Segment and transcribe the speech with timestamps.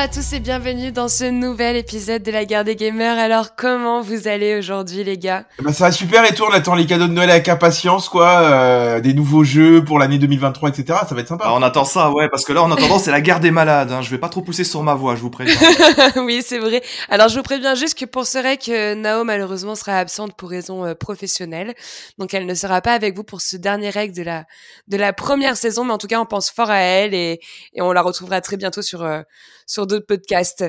[0.00, 3.18] à tous et bienvenue dans ce nouvel épisode de la guerre des gamers.
[3.18, 5.44] Alors comment vous allez aujourd'hui les gars?
[5.58, 8.40] Bah, Ça va super et tout, on attend les cadeaux de Noël avec impatience quoi,
[8.40, 11.00] euh, des nouveaux jeux pour l'année 2023 etc.
[11.06, 11.44] Ça va être sympa.
[11.46, 13.92] Ah, on attend ça ouais parce que là en attendant c'est la guerre des malades,
[13.92, 14.00] hein.
[14.00, 15.54] je vais pas trop pousser sur ma voix je vous préviens.
[16.16, 16.80] oui c'est vrai.
[17.10, 20.86] Alors je vous préviens juste que pour ce que Nao malheureusement sera absente pour raison
[20.86, 21.74] euh, professionnelle,
[22.16, 24.46] donc elle ne sera pas avec vous pour ce dernier règle de la,
[24.88, 27.38] de la première saison, mais en tout cas on pense fort à elle et,
[27.74, 29.02] et on la retrouvera très bientôt sur...
[29.02, 29.20] Euh,
[29.70, 30.64] sur d'autres podcasts.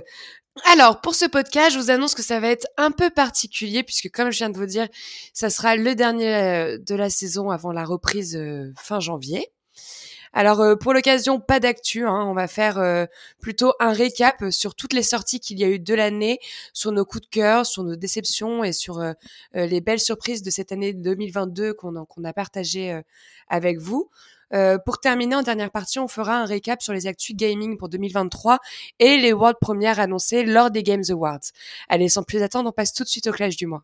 [0.66, 4.12] Alors, pour ce podcast, je vous annonce que ça va être un peu particulier puisque,
[4.12, 4.88] comme je viens de vous dire,
[5.34, 9.48] ça sera le dernier euh, de la saison avant la reprise euh, fin janvier.
[10.34, 12.06] Alors, euh, pour l'occasion, pas d'actu.
[12.06, 13.08] Hein, on va faire
[13.40, 16.40] plutôt un récap sur toutes les sorties qu'il y a eu de l'année,
[16.74, 19.02] sur nos coups de cœur, sur nos déceptions et sur
[19.54, 23.02] les belles surprises de cette année 2022 qu'on a partagé
[23.50, 24.10] avec vous.
[24.54, 27.90] Euh, pour terminer, en dernière partie, on fera un récap sur les actus gaming pour
[27.90, 28.60] 2023
[29.00, 31.40] et les world premières annoncées lors des Games Awards.
[31.90, 33.84] Allez, sans plus attendre, on passe tout de suite au clash du mois.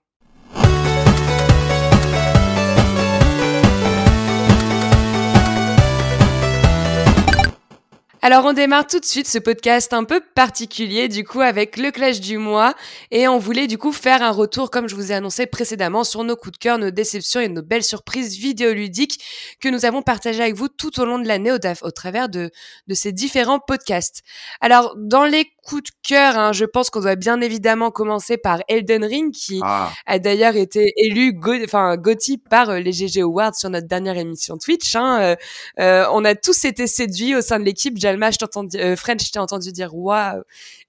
[8.28, 11.92] Alors on démarre tout de suite ce podcast un peu particulier du coup avec le
[11.92, 12.76] clash du mois
[13.10, 16.26] et on voulait du coup faire un retour comme je vous ai annoncé précédemment sur
[16.26, 19.24] nos coups de cœur, nos déceptions et nos belles surprises vidéoludiques
[19.62, 22.52] que nous avons partagées avec vous tout au long de l'année au, au, travers de,
[22.88, 24.24] de ces différents podcasts.
[24.60, 28.62] Alors dans les coups de cœur, hein, je pense qu'on doit bien évidemment commencer par
[28.68, 29.90] Elden Ring qui ah.
[30.06, 34.18] a d'ailleurs été élu go enfin Gotti par euh, les GG Awards sur notre dernière
[34.18, 34.96] émission Twitch.
[34.96, 35.36] Hein, euh,
[35.80, 39.32] euh, on a tous été séduits au sein de l'équipe Jalma, je euh, French, je
[39.32, 40.42] t'ai entendu dire waouh.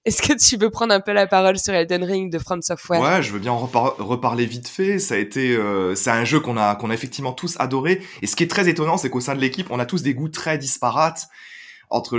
[0.05, 3.01] Est-ce que tu veux prendre un peu la parole sur Elden Ring de From Software?
[3.01, 4.99] Ouais, je veux bien en reparler vite fait.
[4.99, 8.01] Ça a été, euh, c'est un jeu qu'on a qu'on a effectivement tous adoré.
[8.21, 10.13] Et ce qui est très étonnant, c'est qu'au sein de l'équipe, on a tous des
[10.13, 11.27] goûts très disparates.
[11.91, 12.17] Entre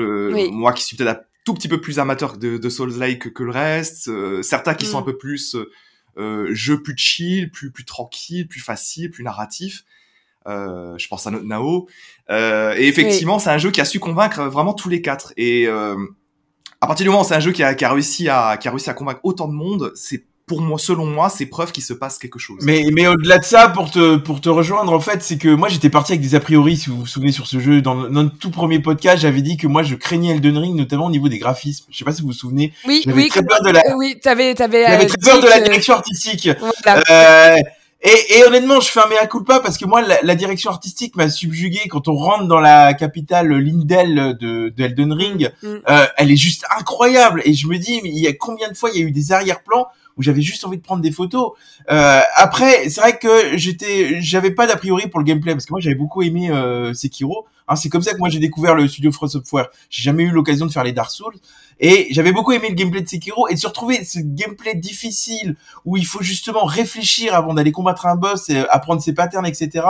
[0.51, 3.51] moi qui suis peut-être un tout petit peu plus amateur de, de Souls-like que, le
[3.51, 5.03] reste, euh, certains qui sont mm.
[5.03, 5.57] un peu plus
[6.19, 9.85] euh, jeu plus chill, plus plus tranquille, plus facile, plus narratif.
[10.47, 11.89] Euh, je pense à Nao.
[12.31, 15.33] Euh, et effectivement, c'est un jeu qui a su convaincre vraiment tous les quatre.
[15.37, 15.97] Et euh,
[16.81, 18.69] à partir du moment où c'est un jeu qui a, qui a, réussi à qui
[18.69, 21.85] a réussi à convaincre autant de monde, c'est pour moi, selon moi, c'est preuve qu'il
[21.85, 22.59] se passe quelque chose.
[22.63, 25.69] Mais, mais au-delà de ça, pour te, pour te rejoindre, en fait, c'est que moi,
[25.69, 27.81] j'étais parti avec des a priori, si vous vous souvenez, sur ce jeu.
[27.81, 31.11] Dans notre tout premier podcast, j'avais dit que moi, je craignais Elden Ring, notamment au
[31.11, 31.85] niveau des graphismes.
[31.89, 32.73] Je sais pas si vous vous souvenez.
[32.85, 33.29] Oui, oui.
[33.29, 33.81] Très peur de la...
[33.97, 34.87] Oui, t'avais, t'avais.
[34.89, 36.49] J'avais très peur de la direction artistique.
[36.49, 37.57] Euh,
[38.03, 41.29] et, et, honnêtement, je fais un mea culpa parce que moi, la, direction artistique m'a
[41.29, 45.53] subjugué quand on rentre dans la capitale Lindel de, de Elden Ring.
[45.63, 45.67] Mm.
[45.89, 47.43] Euh, elle est juste incroyable.
[47.45, 49.11] Et je me dis, mais il y a combien de fois il y a eu
[49.11, 51.53] des arrière-plans où j'avais juste envie de prendre des photos?
[51.91, 55.73] Euh, après, c'est vrai que j'étais, j'avais pas d'a priori pour le gameplay parce que
[55.73, 57.47] moi j'avais beaucoup aimé euh, Sekiro.
[57.69, 59.69] Hein, c'est comme ça que moi j'ai découvert le studio From Software.
[59.91, 61.37] J'ai jamais eu l'occasion de faire les Dark Souls.
[61.81, 65.57] Et j'avais beaucoup aimé le gameplay de Sekiro et de se retrouver ce gameplay difficile
[65.87, 69.87] où il faut justement réfléchir avant d'aller combattre un boss, et apprendre ses patterns, etc.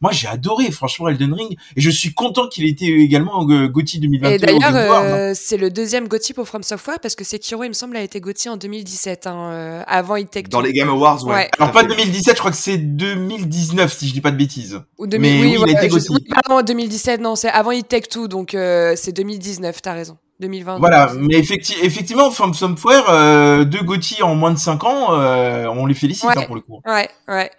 [0.00, 3.46] Moi, j'ai adoré franchement Elden Ring et je suis content qu'il ait été également au
[3.46, 4.30] GOTY 2021.
[4.30, 7.74] Et d'ailleurs, euh, c'est le deuxième GOTY pour From Software parce que Sekiro, il me
[7.74, 11.24] semble, a été GOTY en 2017, hein, euh, avant It Take Dans les Game Awards,
[11.24, 11.50] ouais.
[11.58, 14.80] Alors pas 2017, je crois que c'est 2019 si je dis pas de bêtises.
[14.98, 15.96] Ou 2000, Mais oui, il a été.
[16.44, 20.16] Avant 2017, non, c'est avant It Take Two, donc euh, c'est 2019, t'as raison.
[20.42, 20.78] 2020.
[20.78, 25.86] Voilà, mais effectivement, From Software, euh, deux Gauthier en moins de 5 ans, euh, on
[25.86, 26.80] les félicite hein, pour le coup.
[26.84, 27.50] Ouais, ouais.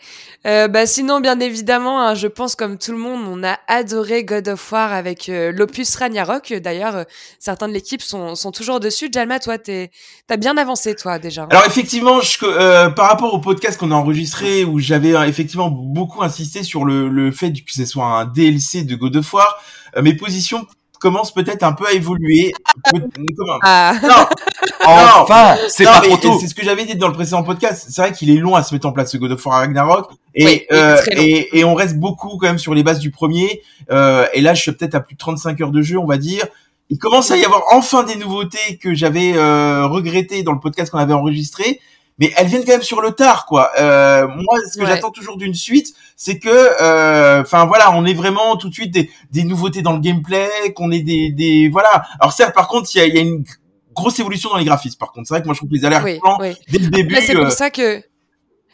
[0.46, 4.26] Euh, bah sinon, bien évidemment, hein, je pense comme tout le monde, on a adoré
[4.26, 6.54] God of War avec euh, l'opus Ragnarok.
[6.54, 7.04] D'ailleurs, euh,
[7.40, 9.10] certains de l'équipe sont, sont toujours dessus.
[9.12, 9.90] Jalma, toi, t'es,
[10.28, 11.48] t'as bien avancé, toi, déjà.
[11.50, 16.64] Alors effectivement, je, par rapport au podcast qu'on a enregistré, où j'avais effectivement beaucoup insisté
[16.64, 19.64] sur le, le fait que ce soit un DLC de God of War,
[20.02, 20.68] mes positions
[21.03, 22.53] commence peut-être un peu à évoluer.
[23.62, 23.94] Ah.
[24.02, 24.25] Non,
[24.86, 26.38] enfin, c'est pas trop tôt.
[26.40, 27.88] C'est ce que j'avais dit dans le précédent podcast.
[27.90, 30.12] C'est vrai qu'il est long à se mettre en place ce God of War Ragnarok,
[30.33, 33.62] et euh, et, et, on reste beaucoup quand même sur les bases du premier.
[33.92, 36.18] Euh, et là, je suis peut-être à plus de 35 heures de jeu, on va
[36.18, 36.45] dire.
[36.89, 40.89] Il commence à y avoir enfin des nouveautés que j'avais euh, regrettées dans le podcast
[40.89, 41.81] qu'on avait enregistré
[42.19, 43.71] mais elles viennent quand même sur le tard quoi.
[43.80, 48.13] Euh, moi ce que j'attends toujours d'une suite, c'est que euh, enfin voilà, on est
[48.13, 52.04] vraiment tout de suite des, des nouveautés dans le gameplay, qu'on ait des des voilà.
[52.19, 53.44] Alors certes par contre, il y a, y a, une
[53.94, 55.27] grosse évolution dans les graphismes par contre.
[55.27, 56.06] C'est vrai que moi je trouve que les alertes
[56.39, 58.04] oui, dès le début c'est pour euh, ça que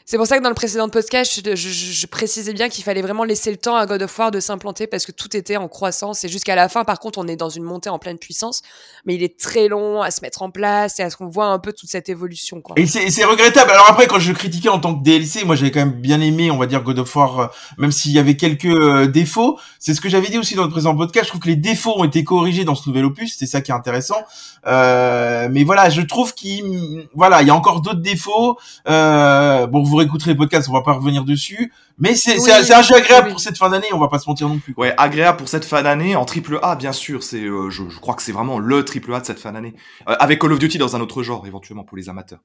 [0.10, 3.24] C'est pour ça que dans le précédent podcast, je, je, précisais bien qu'il fallait vraiment
[3.24, 6.24] laisser le temps à God of War de s'implanter parce que tout était en croissance.
[6.24, 8.64] Et jusqu'à la fin, par contre, on est dans une montée en pleine puissance.
[9.06, 11.46] Mais il est très long à se mettre en place et à ce qu'on voit
[11.46, 12.60] un peu toute cette évolution.
[12.60, 12.76] Quoi.
[12.80, 13.70] Et c'est regrettable.
[13.70, 16.50] Alors après, quand je critiquais en tant que DLC, moi j'avais quand même bien aimé,
[16.50, 17.48] on va dire, God of War, euh,
[17.78, 19.60] même s'il y avait quelques euh, défauts.
[19.78, 21.26] C'est ce que j'avais dit aussi dans le précédent podcast.
[21.26, 23.36] Je trouve que les défauts ont été corrigés dans ce nouvel opus.
[23.38, 24.24] C'est ça qui est intéressant.
[24.66, 28.58] Euh, mais voilà, je trouve qu'il, voilà, il y a encore d'autres défauts.
[28.88, 31.72] Euh, bon, réécouterez les podcasts, on va pas revenir dessus.
[31.98, 32.38] Mais c'est
[32.74, 34.74] un jeu agréable pour cette fin d'année, on va pas se mentir non plus.
[34.78, 37.24] Ouais, agréable pour cette fin d'année en triple A, bien sûr.
[37.24, 39.76] C'est, euh, je, je, crois que c'est vraiment le triple A de cette fin d'année,
[40.08, 42.40] euh, avec Call of Duty dans un autre genre éventuellement pour les amateurs.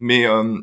[0.00, 0.58] Mais euh,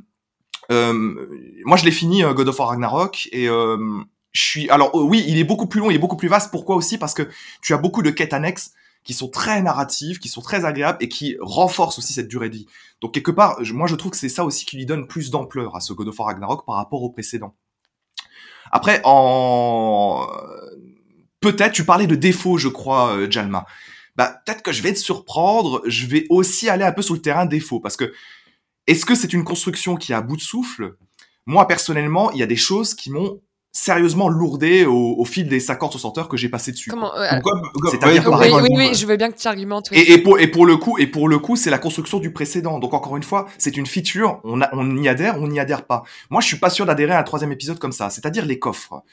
[0.69, 4.69] moi, je l'ai fini God of War Ragnarok et je suis.
[4.69, 6.51] Alors oui, il est beaucoup plus long, il est beaucoup plus vaste.
[6.51, 6.97] Pourquoi aussi?
[6.97, 7.29] Parce que
[7.61, 8.71] tu as beaucoup de quêtes annexes
[9.07, 12.57] qui sont très narratives, qui sont très agréables et qui renforcent aussi cette durée de
[12.57, 12.67] vie.
[12.99, 15.77] Donc quelque part, moi je trouve que c'est ça aussi qui lui donne plus d'ampleur
[15.77, 17.55] à ce God of War Ragnarok par rapport au précédent.
[18.69, 20.27] Après, en
[21.39, 23.65] peut-être, tu parlais de défauts, je crois, euh, Jalma.
[24.17, 25.81] Bah peut-être que je vais te surprendre.
[25.85, 28.11] Je vais aussi aller un peu sur le terrain défaut parce que
[28.87, 30.97] est-ce que c'est une construction qui est à bout de souffle?
[31.45, 33.39] Moi personnellement, il y a des choses qui m'ont
[33.77, 36.89] sérieusement lourdé au, fil des 50-60 heures que j'ai passé dessus.
[36.89, 37.11] Comment
[37.91, 39.89] C'est-à-dire oui, oui, oui, je veux bien que tu argumentes.
[39.91, 42.31] Et, et, pour, et pour le coup, et pour le coup, c'est la construction du
[42.31, 42.79] précédent.
[42.79, 44.41] Donc encore une fois, c'est une feature.
[44.43, 46.03] On, a, on y adhère, on n'y adhère pas.
[46.31, 48.09] Moi, je suis pas sûr d'adhérer à un troisième épisode comme ça.
[48.09, 49.03] C'est-à-dire les coffres.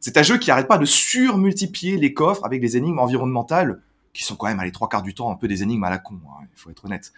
[0.00, 3.80] C'est un jeu qui arrête pas de surmultiplier les coffres avec des énigmes environnementales
[4.12, 5.90] qui sont quand même à les trois quarts du temps un peu des énigmes à
[5.90, 6.18] la con.
[6.26, 7.12] Hein, il faut être honnête.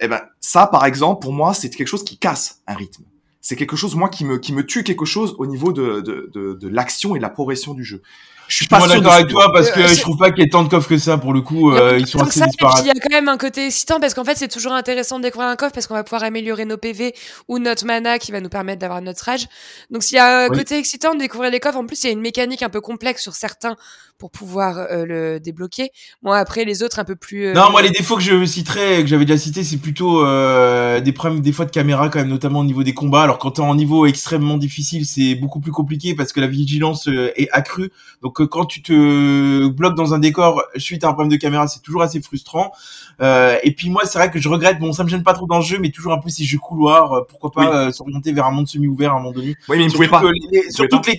[0.00, 3.04] Eh ben ça, par exemple, pour moi, c'est quelque chose qui casse un rythme
[3.40, 6.30] c'est quelque chose moi qui me qui me tue quelque chose au niveau de de,
[6.32, 8.02] de, de l'action et de la progression du jeu.
[8.48, 10.48] Je suis pas d'accord avec toi parce que euh, je trouve pas qu'il y ait
[10.48, 11.70] tant de coffres que ça pour le coup.
[11.70, 12.82] Euh, ils sont assez disparates.
[12.82, 15.24] Il y a quand même un côté excitant parce qu'en fait c'est toujours intéressant de
[15.24, 17.14] découvrir un coffre parce qu'on va pouvoir améliorer nos PV
[17.48, 19.46] ou notre mana qui va nous permettre d'avoir notre rage.
[19.90, 22.08] Donc s'il y a un côté excitant de découvrir les coffres, en plus il y
[22.08, 23.76] a une mécanique un peu complexe sur certains
[24.16, 25.90] pour pouvoir euh, le débloquer.
[26.22, 27.52] Moi après les autres un peu plus.
[27.52, 31.42] Non moi les défauts que je citerai que j'avais déjà cité c'est plutôt des problèmes
[31.42, 33.26] des fois de caméra quand même notamment au niveau des combats.
[33.28, 37.08] Alors quand t'es en niveau extrêmement difficile c'est beaucoup plus compliqué parce que la vigilance
[37.08, 37.92] est accrue.
[38.22, 41.82] Donc quand tu te bloques dans un décor suite à un problème de caméra, c'est
[41.82, 42.72] toujours assez frustrant.
[43.20, 44.78] Euh, et puis moi, c'est vrai que je regrette.
[44.78, 46.58] Bon, ça me gêne pas trop dans le jeu, mais toujours un peu si jeu
[46.58, 47.12] couloir.
[47.12, 49.56] Euh, pourquoi pas euh, s'orienter vers un monde semi-ouvert à un moment donné.
[49.68, 50.22] Oui, mais pouvait pas.
[50.70, 51.16] sur toutes les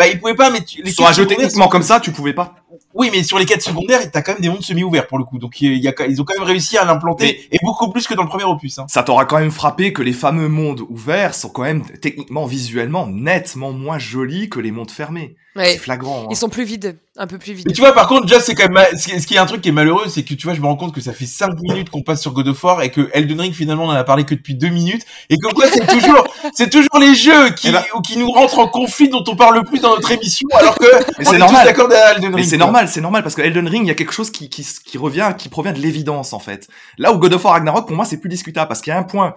[0.00, 2.32] bah, il pouvait pas, mais tu, les sur un jeu techniquement comme ça, tu pouvais
[2.32, 2.54] pas.
[2.94, 5.38] Oui, mais sur les quêtes secondaires, t'as quand même des mondes semi-ouverts pour le coup.
[5.38, 8.14] Donc il y a, ils ont quand même réussi à l'implanter et beaucoup plus que
[8.14, 8.78] dans le premier opus.
[8.78, 8.86] Hein.
[8.88, 13.06] Ça t'aura quand même frappé que les fameux mondes ouverts sont quand même techniquement, visuellement,
[13.08, 15.36] nettement moins jolis que les mondes fermés.
[15.56, 16.22] C'est flagrant.
[16.22, 16.28] Hein.
[16.30, 17.66] Ils sont plus vides, un peu plus vides.
[17.66, 19.70] Mais tu vois, par contre, déjà, c'est quand même ce qui est un truc qui
[19.70, 21.90] est malheureux, c'est que tu vois, je me rends compte que ça fait 5 minutes
[21.90, 24.24] qu'on passe sur God of War et que Elden Ring finalement on en a parlé
[24.24, 26.24] que depuis 2 minutes et que quoi, c'est toujours,
[26.54, 29.56] c'est toujours les jeux qui, eh ben qui nous rentrent en conflit dont on parle
[29.56, 30.86] le plus dans notre émission alors que
[31.20, 31.66] c'est normal.
[31.66, 32.46] D'accord Elden Ring.
[32.46, 34.64] c'est normal, c'est normal parce que Elden Ring, il y a quelque chose qui, qui,
[34.84, 36.68] qui revient, qui provient de l'évidence en fait.
[36.96, 38.98] Là où God of War Ragnarok, pour moi, c'est plus discutable parce qu'il y a
[38.98, 39.34] un point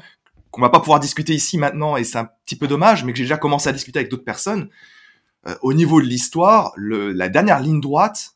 [0.51, 3.18] qu'on va pas pouvoir discuter ici maintenant et c'est un petit peu dommage, mais que
[3.18, 4.69] j'ai déjà commencé à discuter avec d'autres personnes
[5.48, 8.36] euh, au niveau de l'histoire, la dernière ligne droite,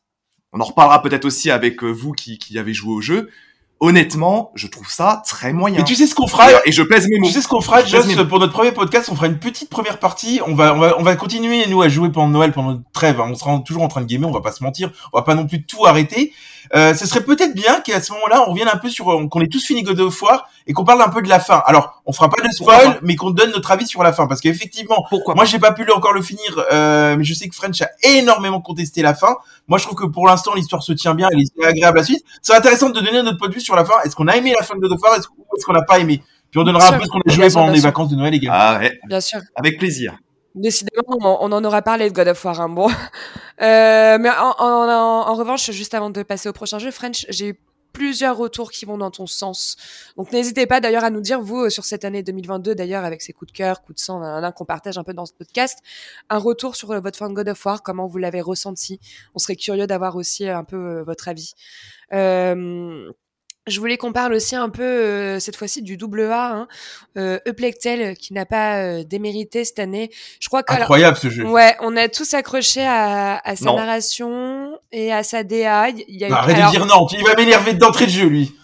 [0.52, 3.30] on en reparlera peut-être aussi avec euh, vous qui, qui avez joué au jeu.
[3.80, 5.80] Honnêtement, je trouve ça très moyen.
[5.80, 7.28] Et tu sais ce qu'on fera Et je pèse mes mots.
[7.28, 10.00] Tu sais ce qu'on fera, Just, pour notre premier podcast, on fera une petite première
[10.00, 10.40] partie.
[10.46, 13.20] On va, on va, on va continuer nous à jouer pendant Noël, pendant notre trêve.
[13.20, 14.90] On sera toujours en train de gamer, on va pas se mentir.
[15.12, 16.32] On va pas non plus tout arrêter.
[16.74, 19.48] Euh, ce serait peut-être bien qu'à ce moment-là, on revienne un peu sur, qu'on ait
[19.48, 21.62] tous fini God of War et qu'on parle un peu de la fin.
[21.66, 24.40] Alors, on fera pas de spoil, mais qu'on donne notre avis sur la fin, parce
[24.40, 27.80] qu'effectivement, pourquoi moi j'ai pas pu encore le finir, euh, mais je sais que French
[27.80, 29.36] a énormément contesté la fin.
[29.68, 32.04] Moi, je trouve que pour l'instant, l'histoire se tient bien, elle est agréable à la
[32.04, 32.24] suite.
[32.42, 34.00] C'est intéressant de donner notre point de vue sur la fin.
[34.04, 35.28] Est-ce qu'on a aimé la fin de God of War, est-ce
[35.66, 36.22] qu'on n'a pas aimé?
[36.50, 38.56] Puis on donnera un peu ce qu'on a joué pendant les vacances de Noël également.
[38.58, 38.98] Ah ouais.
[39.06, 39.40] Bien sûr.
[39.54, 40.16] Avec plaisir.
[40.54, 42.60] Décidément, on en aura parlé de God of War.
[42.60, 42.88] Hein, bon,
[43.62, 47.50] euh, mais en, en, en, revanche, juste avant de passer au prochain jeu, French, j'ai
[47.50, 47.60] eu
[47.98, 49.76] plusieurs retours qui vont dans ton sens.
[50.16, 53.20] Donc n'hésitez pas d'ailleurs à nous dire vous euh, sur cette année 2022 d'ailleurs avec
[53.22, 55.80] ces coups de cœur, coups de sang, qu'on partage un peu dans ce podcast,
[56.30, 59.00] un retour sur euh, votre fan God of War, comment vous l'avez ressenti.
[59.34, 61.54] On serait curieux d'avoir aussi un peu votre avis.
[62.12, 63.10] Euh,
[63.68, 66.68] je voulais qu'on parle aussi un peu euh, cette fois-ci du double A, hein,
[67.16, 70.10] euh, Euplectel qui n'a pas euh, démérité cette année.
[70.40, 71.44] Je crois que incroyable ce jeu.
[71.44, 75.90] Ouais, on a tous accroché à, à sa narration et à sa DA.
[75.90, 76.28] Il y a...
[76.28, 78.54] Bah, arrête de dire non, il va m'énerver d'entrée de jeu lui.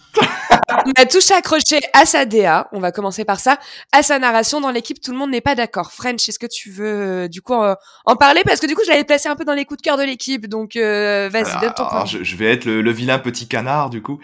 [0.85, 3.59] On a tous accroché à sa DA, on va commencer par ça,
[3.91, 4.61] à sa narration.
[4.61, 5.91] Dans l'équipe, tout le monde n'est pas d'accord.
[5.91, 8.41] French, est-ce que tu veux euh, du coup en parler?
[8.45, 10.03] Parce que du coup, je l'avais placé un peu dans les coups de cœur de
[10.03, 12.05] l'équipe, donc euh, vas-y, donne ton point.
[12.05, 14.19] Je, je, vais être le, vilain petit canard, du coup.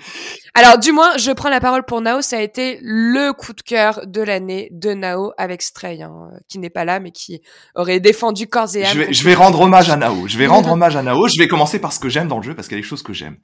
[0.53, 2.21] Alors, du moins, je prends la parole pour Nao.
[2.21, 6.60] Ça a été le coup de cœur de l'année de Nao avec Stray, hein, qui
[6.60, 7.41] n'est pas là, mais qui
[7.75, 8.93] aurait défendu corps et âme.
[8.93, 10.27] Je vais, je vais rendre hommage à Nao.
[10.27, 11.27] Je vais rendre hommage à Nao.
[11.27, 12.88] Je vais commencer par ce que j'aime dans le jeu, parce qu'il y a des
[12.88, 13.38] choses que j'aime.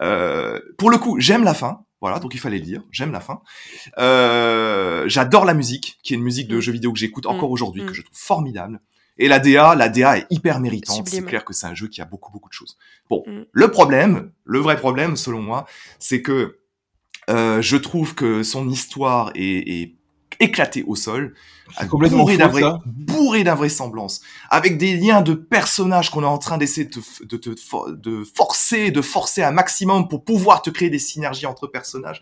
[0.00, 1.84] Euh, pour le coup, j'aime la fin.
[2.00, 2.82] Voilà, donc il fallait le dire.
[2.90, 3.42] J'aime la fin.
[3.98, 6.60] Euh, J'adore la musique, qui est une musique de mm.
[6.60, 7.52] jeu vidéo que j'écoute encore mm.
[7.52, 7.94] aujourd'hui, que mm.
[7.94, 8.80] je trouve formidable.
[9.18, 11.06] Et la DA, la DA est hyper méritante.
[11.06, 12.78] C'est clair que c'est un jeu qui a beaucoup beaucoup de choses.
[13.10, 13.22] Bon,
[13.52, 15.66] le problème, le vrai problème selon moi,
[15.98, 16.58] c'est que
[17.30, 19.96] euh, je trouve que son histoire est, est
[20.42, 21.34] éclaté au sol,
[21.88, 22.24] complètement
[22.84, 24.20] bourré d'invraisemblance,
[24.50, 29.00] avec des liens de personnages qu'on est en train d'essayer de, de, de, forcer, de
[29.00, 32.20] forcer un maximum pour pouvoir te créer des synergies entre personnages.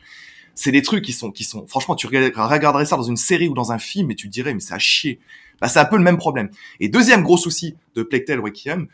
[0.54, 3.54] C'est des trucs qui sont, qui sont, franchement, tu regarderais ça dans une série ou
[3.54, 5.18] dans un film et tu dirais, mais c'est à chier.
[5.60, 6.50] Bah, c'est un peu le même problème.
[6.80, 8.88] Et deuxième gros souci de Plectel Requiem,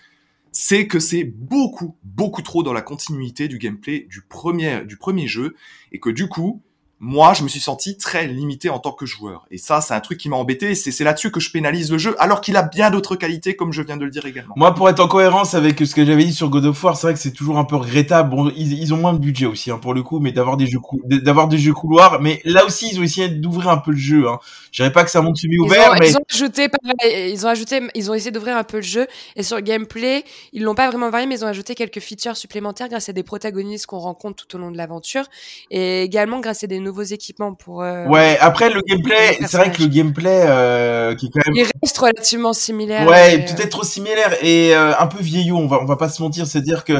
[0.52, 5.26] c'est que c'est beaucoup, beaucoup trop dans la continuité du gameplay du premier, du premier
[5.26, 5.54] jeu,
[5.92, 6.62] et que du coup,
[6.99, 9.47] moi, je me suis senti très limité en tant que joueur.
[9.50, 10.75] Et ça, c'est un truc qui m'a embêté.
[10.75, 13.83] C'est là-dessus que je pénalise le jeu, alors qu'il a bien d'autres qualités, comme je
[13.83, 14.55] viens de le dire également.
[14.57, 17.09] Moi, pour être en cohérence avec ce que j'avais dit sur God of War, c'est
[17.09, 18.31] vrai que c'est toujours un peu regrettable.
[18.31, 20.81] Bon, ils, ont moins de budget aussi, hein, pour le coup, mais d'avoir des jeux
[21.05, 22.23] d'avoir des jeux couloirs.
[22.23, 24.26] Mais là aussi, ils ont essayé d'ouvrir un peu le jeu.
[24.29, 24.38] Hein.
[24.73, 26.69] Je dirais pas que un monde semi-ouvert, mais ils ont ajouté,
[27.05, 29.07] ils ont ajouté, ils ont essayé d'ouvrir un peu le jeu.
[29.35, 32.37] Et sur le gameplay, ils l'ont pas vraiment varié, mais ils ont ajouté quelques features
[32.37, 35.25] supplémentaires grâce à des protagonistes qu'on rencontre tout au long de l'aventure,
[35.71, 39.83] et également grâce à des nouveaux équipements euh, ouais, après le gameplay, c'est vrai que
[39.83, 41.57] le gameplay euh, qui est quand même.
[41.57, 43.07] Il reste relativement similaire.
[43.07, 45.57] Ouais, peut-être trop similaire et euh, un peu vieillot.
[45.57, 46.93] On va, on va pas se mentir, c'est-à-dire que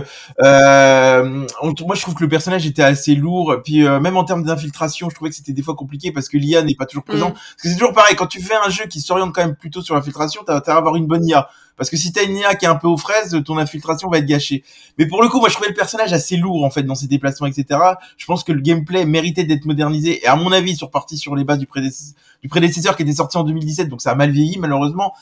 [0.43, 3.57] moi je trouve que le personnage était assez lourd.
[3.65, 6.63] Puis même en termes d'infiltration, je trouvais que c'était des fois compliqué parce que l'IA
[6.63, 7.31] n'est pas toujours présent.
[7.31, 7.35] Mm.
[7.35, 9.83] Parce que c'est toujours pareil, quand tu fais un jeu qui s'oriente quand même plutôt
[9.83, 11.49] sur l'infiltration, t'as intérêt à avoir une bonne IA.
[11.77, 14.19] Parce que si t'as une IA qui est un peu aux fraises, ton infiltration va
[14.19, 14.65] être gâchée.
[14.99, 17.07] Mais pour le coup, moi, je trouvais le personnage assez lourd, en fait, dans ses
[17.07, 17.81] déplacements, etc.
[18.17, 20.23] Je pense que le gameplay méritait d'être modernisé.
[20.23, 21.69] Et à mon avis, sur parti sur les bases du
[22.43, 25.13] du prédécesseur qui était sorti en 2017, donc ça a mal vieilli, malheureusement.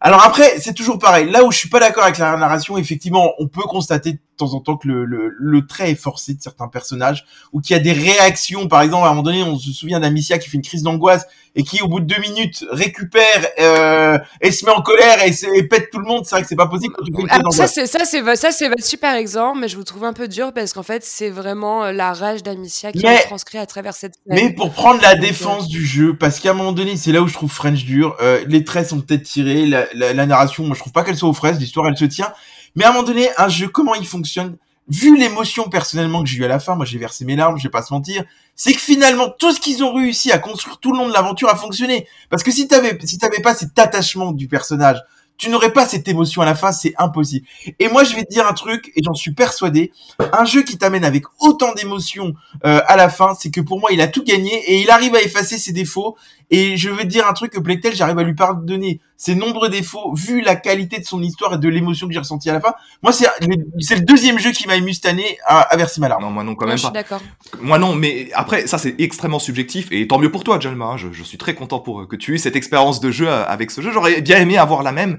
[0.00, 1.30] Alors après, c'est toujours pareil.
[1.30, 4.60] Là où je suis pas d'accord avec la narration, effectivement, on peut constater temps en
[4.60, 7.82] temps que le, le, le, trait est forcé de certains personnages ou qu'il y a
[7.82, 8.68] des réactions.
[8.68, 11.26] Par exemple, à un moment donné, on se souvient d'Amicia qui fait une crise d'angoisse
[11.56, 15.62] et qui, au bout de deux minutes, récupère euh, et se met en colère et,
[15.64, 16.24] pète tout le monde.
[16.24, 18.36] C'est vrai que c'est pas possible quand tu fais une crise Ça, c'est ça, c'est
[18.36, 21.04] ça, c'est votre super exemple, mais je vous trouve un peu dur parce qu'en fait,
[21.04, 24.14] c'est vraiment euh, la rage d'Amicia qui est transcrit à travers cette.
[24.14, 24.22] Scène.
[24.26, 27.28] Mais pour prendre la défense du jeu, parce qu'à un moment donné, c'est là où
[27.28, 28.16] je trouve French dur.
[28.20, 31.16] Euh, les traits sont peut-être tirés, la, la, la narration, moi, je trouve pas qu'elle
[31.16, 31.58] soit aux fraises.
[31.58, 32.32] L'histoire, elle se tient.
[32.76, 34.56] Mais à un moment donné, un jeu, comment il fonctionne
[34.88, 37.62] Vu l'émotion personnellement que j'ai eu à la fin, moi j'ai versé mes larmes, je
[37.62, 38.24] vais pas se mentir,
[38.56, 41.48] c'est que finalement tout ce qu'ils ont réussi à construire tout le long de l'aventure
[41.48, 42.08] a fonctionné.
[42.28, 45.00] Parce que si t'avais si t'avais pas cet attachement du personnage,
[45.40, 47.46] tu n'aurais pas cette émotion à la fin, c'est impossible.
[47.78, 50.76] Et moi, je vais te dire un truc, et j'en suis persuadé, un jeu qui
[50.76, 52.34] t'amène avec autant d'émotion
[52.66, 55.14] euh, à la fin, c'est que pour moi, il a tout gagné et il arrive
[55.14, 56.16] à effacer ses défauts.
[56.50, 59.68] Et je veux te dire un truc que Plectel, j'arrive à lui pardonner ses nombreux
[59.68, 62.60] défauts, vu la qualité de son histoire et de l'émotion que j'ai ressentie à la
[62.60, 62.74] fin.
[63.02, 66.22] Moi, c'est le, deuxième jeu qui m'a ému cette année à, à verser ma larme.
[66.22, 66.76] Non, moi non, quand même pas.
[66.76, 67.22] Je suis d'accord.
[67.60, 70.86] Moi non, mais après, ça c'est extrêmement subjectif et tant mieux pour toi, Jalma.
[70.86, 70.96] Hein.
[70.96, 73.70] Je, je, suis très content pour que tu aies cette expérience de jeu euh, avec
[73.70, 73.92] ce jeu.
[73.92, 75.18] J'aurais bien aimé avoir la même.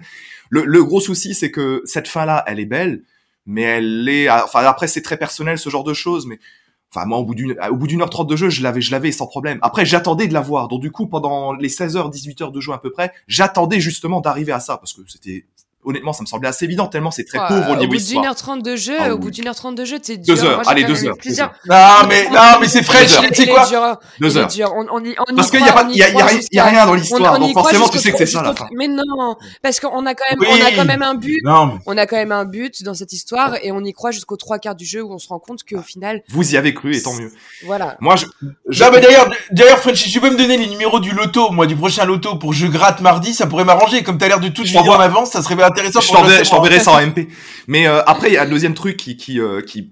[0.51, 3.03] Le, gros souci, c'est que cette fin-là, elle est belle,
[3.45, 6.39] mais elle est, enfin après c'est très personnel ce genre de choses, mais
[6.93, 8.91] enfin moi au bout d'une au bout d'une heure trente de jeu, je l'avais je
[8.91, 9.59] l'avais sans problème.
[9.61, 12.59] Après j'attendais de la voir, donc du coup pendant les 16 heures 18 heures de
[12.59, 15.45] jeu à peu près, j'attendais justement d'arriver à ça parce que c'était
[15.83, 18.19] honnêtement, ça me semblait assez évident tellement c'est très pauvre au niveau histoire.
[18.19, 19.97] Au bout d'une heure trente de jeu, ah au bout d'une heure trente de jeu,
[20.01, 20.35] c'est dur.
[20.35, 21.15] Deux heures, allez deux heures,
[21.67, 24.49] Non mais non mais c'est French, c'est quoi Deux heures.
[24.75, 26.85] On, on y, on Parce qu'il y a pas, il y a, y a, rien
[26.85, 28.67] dans l'histoire, donc forcément tu sais que c'est ça la fin.
[28.75, 31.41] Mais non, parce qu'on a quand même, on a quand même un but.
[31.85, 34.59] On a quand même un but dans cette histoire et on y croit jusqu'aux trois
[34.59, 36.21] quarts du jeu où on se rend compte qu'au final.
[36.29, 37.31] Vous y avez cru et tant mieux.
[37.65, 37.97] Voilà.
[37.99, 38.25] Moi je.
[38.25, 42.05] Non d'ailleurs, d'ailleurs French, tu peux me donner les numéros du loto, moi du prochain
[42.05, 44.03] loto pour je gratte mardi, ça pourrait m'arranger.
[44.03, 47.05] Comme t'as l'air de tout vider en avance, ça serait intéressant pour t'enverrai ça en
[47.05, 47.27] MP.
[47.67, 49.91] Mais euh, après, il y a un deuxième truc qui, qui, euh, qui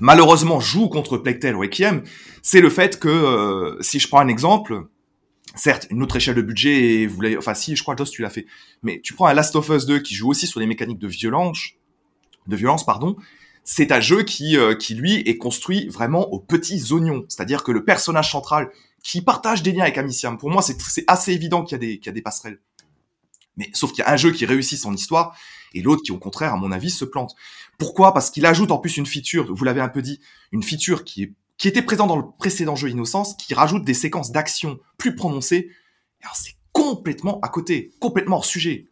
[0.00, 2.02] malheureusement joue contre Plectel Requiem,
[2.42, 4.86] c'est le fait que, euh, si je prends un exemple,
[5.54, 8.10] certes, une autre échelle de budget, et vous l'avez, enfin si, je crois que DOS
[8.10, 8.46] tu l'as fait,
[8.82, 11.08] mais tu prends un Last of Us 2 qui joue aussi sur des mécaniques de
[11.08, 11.70] violence,
[12.46, 13.16] de violence, pardon,
[13.62, 17.84] c'est un jeu qui, qui lui est construit vraiment aux petits oignons, c'est-à-dire que le
[17.84, 18.70] personnage central
[19.02, 21.98] qui partage des liens avec Amicia, pour moi c'est assez évident qu'il y a des,
[21.98, 22.58] qu'il y a des passerelles.
[23.56, 25.36] Mais sauf qu'il y a un jeu qui réussit son histoire
[25.74, 27.34] et l'autre qui au contraire à mon avis se plante.
[27.78, 28.14] Pourquoi?
[28.14, 30.20] Parce qu'il ajoute en plus une feature, vous l'avez un peu dit,
[30.52, 31.34] une feature qui
[31.64, 35.70] était présent dans le précédent jeu Innocence, qui rajoute des séquences d'action plus prononcées.
[36.22, 38.88] Alors c'est complètement à côté, complètement hors sujet.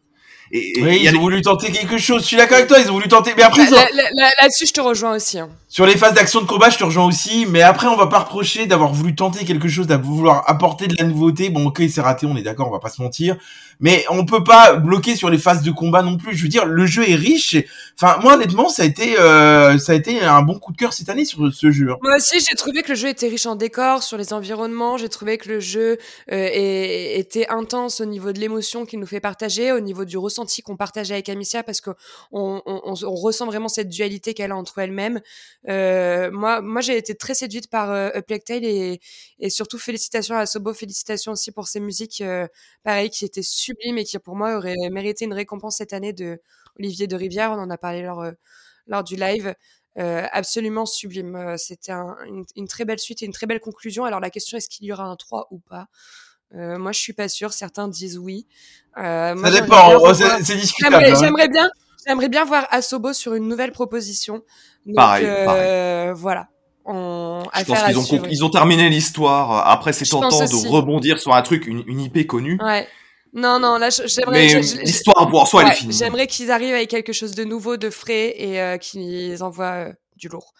[0.55, 2.21] Et, oui, ils ont voulu tenter quelque chose.
[2.21, 3.33] Je suis d'accord avec toi, ils ont voulu tenter.
[3.35, 5.39] Mais après, là-dessus, je te rejoins aussi.
[5.39, 5.49] Hein.
[5.67, 7.47] Sur les phases d'action de combat, je te rejoins aussi.
[7.49, 10.95] Mais après, on va pas reprocher d'avoir voulu tenter quelque chose, d'avoir vouloir apporter de
[10.99, 11.49] la nouveauté.
[11.49, 13.35] Bon, ok, c'est raté, on est d'accord, on va pas se mentir
[13.79, 16.35] mais on peut pas bloquer sur les phases de combat non plus.
[16.35, 17.57] Je veux dire, le jeu est riche.
[17.99, 20.93] Enfin, moi honnêtement, ça a été euh, ça a été un bon coup de cœur
[20.93, 21.91] cette année sur ce jeu.
[21.91, 21.97] Hein.
[22.01, 24.97] Moi aussi, j'ai trouvé que le jeu était riche en décors, sur les environnements.
[24.97, 25.97] J'ai trouvé que le jeu
[26.31, 26.47] euh,
[27.17, 30.77] était intense au niveau de l'émotion qu'il nous fait partager, au niveau du ressenti qu'on
[30.77, 31.91] partage avec Amicia, parce que
[32.31, 35.21] on, on, on, ressent vraiment cette dualité qu'elle a entre elle-même.
[35.69, 38.09] Euh, moi, j'ai été très séduite par euh,
[38.49, 38.99] et,
[39.39, 42.47] et surtout félicitations à Sobo, félicitations aussi pour ses musiques, euh,
[42.83, 46.41] pareil, qui étaient sublime et qui pour moi aurait mérité une récompense cette année de
[46.79, 47.51] Olivier de Rivière.
[47.51, 48.31] On en a parlé lors, euh,
[48.87, 49.55] lors du live.
[49.99, 51.55] Euh, absolument sublime.
[51.57, 54.05] C'était une, très belle suite et une très belle conclusion.
[54.05, 55.87] Alors la question est-ce qu'il y aura un 3 ou pas?
[56.53, 57.53] Moi je suis pas sûre.
[57.53, 58.45] Certains disent oui.
[58.95, 59.97] Ça dépend.
[59.99, 61.03] Oh, c'est discutable.
[61.05, 61.15] Hein.
[61.19, 61.69] J'aimerais bien.
[62.05, 64.43] J'aimerais bien voir Asobo sur une nouvelle proposition.
[64.85, 64.95] Donc,
[66.15, 66.47] voilà.
[66.85, 69.67] je pense qu'ils ont, ils ont terminé l'histoire.
[69.67, 72.59] Après, c'est tentant de rebondir sur un truc, une, une IP connue.
[72.61, 72.87] Ouais.
[73.33, 74.47] Non, non, là, j'aimerais.
[74.83, 75.93] L'histoire pour soi, elle est finie.
[75.93, 79.93] J'aimerais qu'ils arrivent avec quelque chose de nouveau, de frais et euh, qu'ils envoient euh,
[80.17, 80.53] du lourd.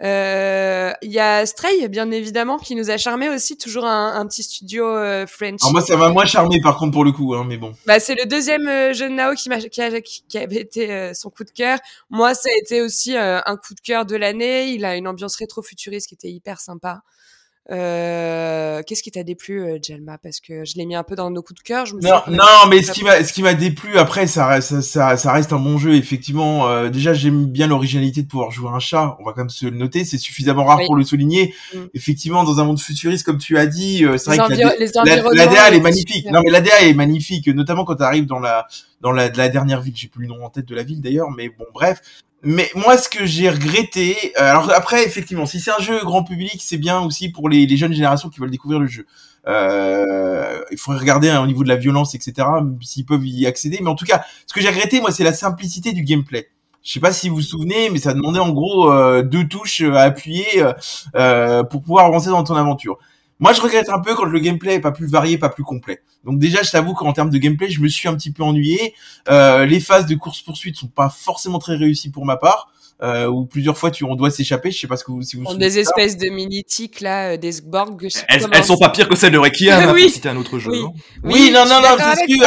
[0.00, 4.26] Euh, il y a Stray, bien évidemment, qui nous a charmé aussi, toujours un, un
[4.26, 5.60] petit studio euh, French.
[5.62, 7.72] Alors moi, ça m'a moins charmé par contre pour le coup, hein, mais bon.
[7.86, 11.30] Bah, c'est le deuxième jeu de Nao qui, m'a, qui, a, qui avait été son
[11.30, 11.78] coup de cœur.
[12.10, 14.68] Moi, ça a été aussi un coup de cœur de l'année.
[14.68, 17.02] Il a une ambiance rétro-futuriste qui était hyper sympa.
[17.70, 21.30] Euh, qu'est-ce qui t'a déplu, euh, Jelma Parce que je l'ai mis un peu dans
[21.30, 21.84] nos coups de cœur.
[21.84, 24.80] Je me non, non, mais ce qui m'a, ce qui m'a déplu après, ça reste,
[24.80, 25.94] ça, ça reste un bon jeu.
[25.94, 29.18] Effectivement, euh, déjà j'aime bien l'originalité de pouvoir jouer un chat.
[29.20, 30.06] On va quand même se le noter.
[30.06, 31.54] C'est suffisamment rare pour le souligner.
[31.74, 31.78] Mm.
[31.92, 35.80] Effectivement, dans un monde futuriste, comme tu as dit, c'est vrai que l'ADA, elle est
[35.80, 36.26] magnifique.
[36.30, 38.66] Non, mais l'ADA est magnifique, notamment quand tu arrives dans la
[39.00, 39.96] dans la, la dernière ville.
[39.96, 42.00] J'ai plus le nom en tête de la ville d'ailleurs, mais bon, bref.
[42.42, 46.22] Mais moi, ce que j'ai regretté, euh, alors après, effectivement, si c'est un jeu grand
[46.22, 49.06] public, c'est bien aussi pour les, les, jeunes générations qui veulent découvrir le jeu.
[49.48, 52.46] Euh, il faudrait regarder hein, au niveau de la violence, etc.,
[52.80, 53.78] s'ils peuvent y accéder.
[53.80, 56.48] Mais en tout cas, ce que j'ai regretté, moi, c'est la simplicité du gameplay.
[56.84, 59.82] Je sais pas si vous vous souvenez, mais ça demandait en gros euh, deux touches
[59.82, 60.46] à appuyer
[61.16, 62.98] euh, pour pouvoir avancer dans ton aventure.
[63.40, 66.02] Moi, je regrette un peu quand le gameplay est pas plus varié, pas plus complet.
[66.24, 68.94] Donc déjà, je t'avoue qu'en termes de gameplay, je me suis un petit peu ennuyé.
[69.28, 73.26] Euh, les phases de course poursuite sont pas forcément très réussies pour ma part euh,
[73.26, 74.70] où plusieurs fois tu on doit s'échapper.
[74.70, 75.54] Je sais pas ce que vous si vous.
[75.54, 78.08] des espèces de mini tics là, euh, des sborg.
[78.28, 79.90] Elles, elles, sont pas pires que celles de Requiem.
[79.94, 80.10] oui.
[80.10, 80.70] C'était un autre jeu.
[80.70, 80.92] Oui, non
[81.24, 81.96] oui, non, non, non.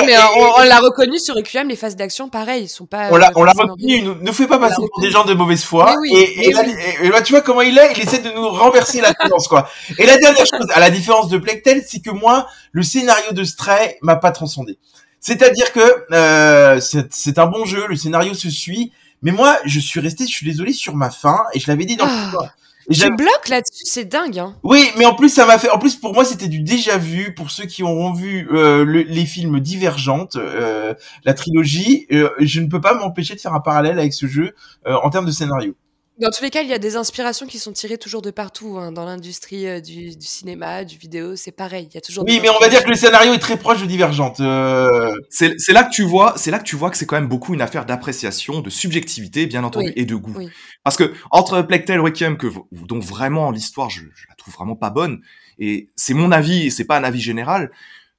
[0.05, 0.15] Mais
[0.57, 3.09] on, l'a reconnu sur Requiem, les phases d'action, pareil, ils sont pas.
[3.11, 4.03] On l'a, on l'a reconnu.
[4.21, 5.95] Ne fais pas passer pour des gens de mauvaise foi.
[6.11, 7.93] et, et, là, tu vois comment il est.
[7.95, 9.69] Il essaie de nous renverser la tendance, quoi.
[9.97, 13.43] Et la dernière chose, à la différence de Plectel, c'est que moi, le scénario de
[13.43, 14.77] Stray m'a pas transcendé.
[15.21, 19.99] C'est-à-dire que euh, c'est un bon jeu, le scénario se suit, mais moi, je suis
[19.99, 22.45] resté, je suis désolé, sur ma faim, et je l'avais dit dans le oh,
[22.89, 24.39] Je bloque là-dessus, c'est dingue.
[24.39, 24.55] Hein.
[24.63, 25.69] Oui, mais en plus ça m'a fait.
[25.69, 29.25] En plus pour moi c'était du déjà vu pour ceux qui auront vu euh, les
[29.25, 32.07] films Divergentes, euh, la trilogie.
[32.11, 34.55] Euh, je ne peux pas m'empêcher de faire un parallèle avec ce jeu
[34.85, 35.75] en termes de scénario.
[36.19, 38.77] Dans tous les cas, il y a des inspirations qui sont tirées toujours de partout.
[38.77, 38.91] Hein.
[38.91, 41.87] Dans l'industrie euh, du, du, cinéma, du vidéo, c'est pareil.
[41.89, 42.25] Il y a toujours.
[42.27, 44.39] Oui, mais on va dire que le scénario est très proche de Divergente.
[44.39, 45.13] Euh...
[45.29, 47.53] C'est là que tu vois, c'est là que tu vois que c'est quand même beaucoup
[47.53, 50.35] une affaire d'appréciation, de subjectivité, bien entendu, et de goût.
[50.83, 54.75] Parce que entre Plectel et Requiem, que dont vraiment l'histoire, je, je, la trouve vraiment
[54.75, 55.21] pas bonne,
[55.59, 57.71] et c'est mon avis, et c'est pas un avis général.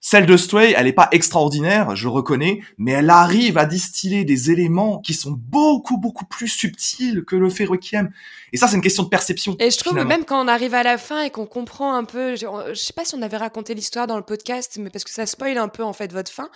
[0.05, 4.51] Celle de Stray, elle est pas extraordinaire, je reconnais, mais elle arrive à distiller des
[4.51, 8.11] éléments qui sont beaucoup beaucoup plus subtils que le fait Requiem.
[8.53, 9.55] Et ça, c'est une question de perception.
[9.61, 12.03] Et je trouve que même quand on arrive à la fin et qu'on comprend un
[12.03, 15.05] peu, je, je sais pas si on avait raconté l'histoire dans le podcast, mais parce
[15.05, 16.51] que ça spoil un peu en fait votre fin.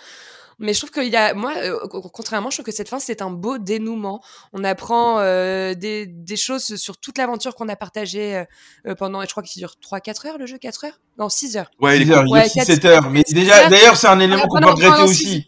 [0.59, 3.21] Mais je trouve qu'il y a, moi, euh, contrairement, je trouve que cette fin, c'est
[3.21, 4.23] un beau dénouement.
[4.53, 8.43] On apprend euh, des, des, choses sur toute l'aventure qu'on a partagée
[8.87, 10.99] euh, pendant, je crois qu'il dure 3-4 heures le jeu, 4 heures?
[11.19, 11.69] Non, 6 heures.
[11.79, 13.09] Ouais, il, ouais, 6-7 heures.
[13.11, 15.47] Mais déjà, d'ailleurs, c'est un élément qu'on peut regretter aussi.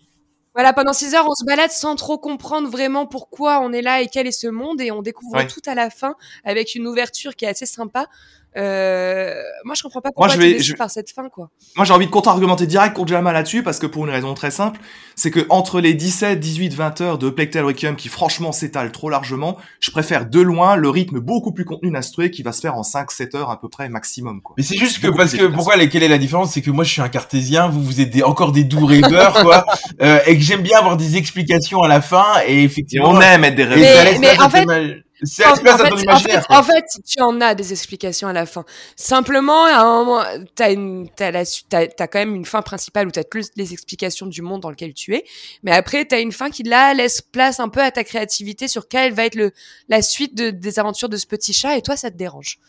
[0.54, 4.02] Voilà, pendant 6 heures, on se balade sans trop comprendre vraiment pourquoi on est là
[4.02, 7.36] et quel est ce monde, et on découvre tout à la fin avec une ouverture
[7.36, 8.08] qui est assez sympa.
[8.58, 9.34] Euh,
[9.64, 10.74] moi, je comprends pas pourquoi moi, je vais, je...
[10.74, 11.50] par cette fin, quoi.
[11.76, 14.50] Moi, j'ai envie de contre-argumenter direct contre Jama là-dessus, parce que pour une raison très
[14.50, 14.80] simple,
[15.16, 19.10] c'est que entre les 17, 18, 20 heures de Plectel Requiem, qui franchement s'étalent trop
[19.10, 22.76] largement, je préfère de loin le rythme beaucoup plus contenu d'Astré qui va se faire
[22.76, 24.56] en 5, 7 heures à peu près maximum, quoi.
[24.58, 26.54] Mais c'est juste que, parce que, pourquoi, quelle est la différence?
[26.54, 29.34] C'est que moi, je suis un cartésien, vous, vous êtes des, encore des doux rêveurs,
[29.44, 29.66] quoi,
[30.02, 33.10] euh, et que j'aime bien avoir des explications à la fin, et effectivement.
[33.10, 34.04] on aime être des rêveurs.
[34.06, 34.66] Mais, mais en fait,
[35.24, 38.64] C'est en, fait, En fait, tu en as des explications à la fin.
[38.96, 40.24] Simplement, à un moment,
[40.56, 43.74] t'as une, t'as la, t'as, t'as quand même une fin principale où t'as toutes les
[43.74, 45.26] explications du monde dans lequel tu es.
[45.64, 48.88] Mais après, t'as une fin qui là laisse place un peu à ta créativité sur
[48.88, 49.52] quelle va être le,
[49.90, 52.60] la suite de, des aventures de ce petit chat et toi, ça te dérange.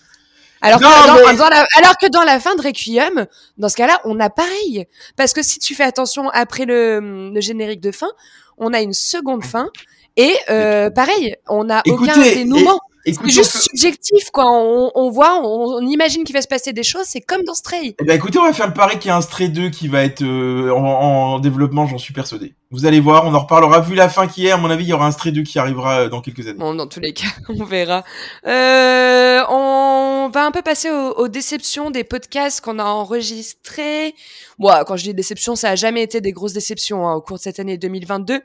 [0.62, 4.20] Alors, que dans, la, alors que dans la fin de Requiem, dans ce cas-là, on
[4.20, 4.86] a pareil.
[5.16, 8.10] Parce que si tu fais attention après le, le générique de fin,
[8.58, 9.70] on a une seconde fin
[10.16, 12.80] et euh, pareil, on n'a aucun dénouement.
[13.06, 14.44] C'est juste subjectif, quoi.
[14.46, 17.06] On, on voit, on, imagine qu'il va se passer des choses.
[17.06, 17.94] C'est comme dans Stray.
[17.98, 19.88] Eh ben, écoutez, on va faire le pari qu'il y a un Stray 2 qui
[19.88, 22.54] va être euh, en, en, développement, j'en suis persuadé.
[22.70, 23.80] Vous allez voir, on en reparlera.
[23.80, 25.58] Vu la fin qui est, à mon avis, il y aura un Stray 2 qui
[25.58, 26.58] arrivera euh, dans quelques années.
[26.58, 28.04] Bon, dans tous les cas, on verra.
[28.46, 34.14] Euh, on va un peu passer aux, aux déceptions des podcasts qu'on a enregistrés.
[34.58, 37.38] Bon, quand je dis déception, ça a jamais été des grosses déceptions hein, au cours
[37.38, 38.42] de cette année 2022.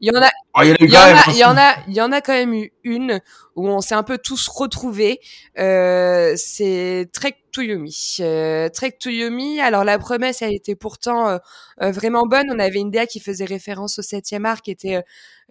[0.00, 2.00] Il y en a, oh, il y, en a, il y en a, il y
[2.02, 3.20] en a quand même eu une
[3.54, 5.20] où on s'est un peu tous retrouvés.
[5.58, 8.18] Euh, c'est Trek to Yomi.
[8.20, 9.58] Euh, Trek to Yomi.
[9.60, 11.38] Alors la promesse a été pourtant euh,
[11.80, 12.46] euh, vraiment bonne.
[12.52, 15.02] On avait une DA qui faisait référence au septième art, qui était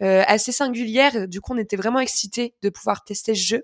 [0.04, 1.28] euh, assez singulière.
[1.28, 3.64] Du coup, on était vraiment excités de pouvoir tester ce jeu.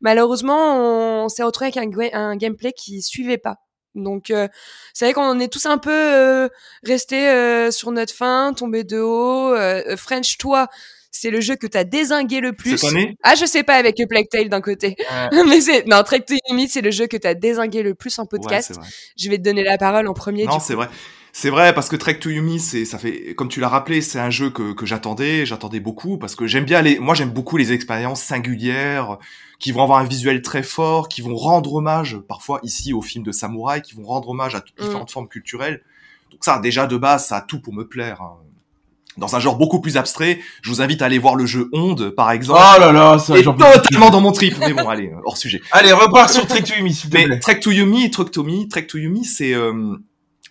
[0.00, 3.58] Malheureusement, on, s'est retrouvé avec un, un gameplay qui suivait pas.
[3.94, 4.48] Donc, euh,
[4.94, 6.48] c'est vrai qu'on est tous un peu euh,
[6.84, 9.54] restés euh, sur notre fin, tombés de haut.
[9.54, 10.68] Euh, French, toi,
[11.10, 12.82] c'est le jeu que t'as désingué le plus.
[13.22, 14.96] Ah, je sais pas avec Plague Tale d'un côté,
[15.46, 18.26] mais c'est non Trek to Limit, c'est le jeu que t'as désingué le plus en
[18.26, 18.72] podcast.
[19.18, 20.44] je vais te donner la parole en premier.
[20.44, 20.88] Non, c'est vrai.
[21.34, 24.20] C'est vrai parce que Trek to Yumi, c'est ça fait comme tu l'as rappelé, c'est
[24.20, 27.56] un jeu que, que j'attendais, j'attendais beaucoup parce que j'aime bien les, moi j'aime beaucoup
[27.56, 29.16] les expériences singulières
[29.58, 33.24] qui vont avoir un visuel très fort, qui vont rendre hommage parfois ici aux films
[33.24, 34.84] de samouraï, qui vont rendre hommage à toutes mm.
[34.84, 35.82] différentes formes culturelles.
[36.30, 38.20] Donc ça, déjà de base, ça a tout pour me plaire.
[38.20, 38.36] Hein.
[39.16, 42.10] Dans un genre beaucoup plus abstrait, je vous invite à aller voir le jeu Onde,
[42.10, 42.60] par exemple.
[42.62, 44.56] Oh là là, ça est totalement dans mon trip.
[44.58, 45.60] Mais bon, allez, hors sujet.
[45.70, 47.38] Allez, repars sur Trek to Yumi, s'il te plaît.
[47.38, 49.96] Trek to Yumi, Trek to Yumi, Trek to Yumi, c'est euh,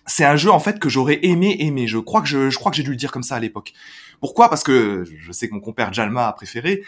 [0.06, 1.86] c'est un jeu en fait que j'aurais aimé aimer.
[1.86, 3.72] Je crois que je, je crois que j'ai dû le dire comme ça à l'époque.
[4.20, 4.48] Pourquoi?
[4.48, 6.82] Parce que je sais que mon compère Jalma a préféré.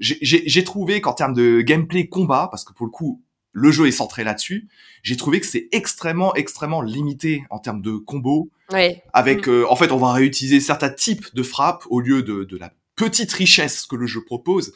[0.00, 3.22] J'ai trouvé qu'en termes de gameplay combat, parce que pour le coup
[3.52, 4.68] le jeu est centré là-dessus,
[5.02, 8.50] j'ai trouvé que c'est extrêmement extrêmement limité en termes de combo.
[8.72, 9.02] Ouais.
[9.12, 9.50] Avec, mm.
[9.50, 12.72] euh, en fait, on va réutiliser certains types de frappes au lieu de, de la
[12.96, 14.72] petite richesse que le jeu propose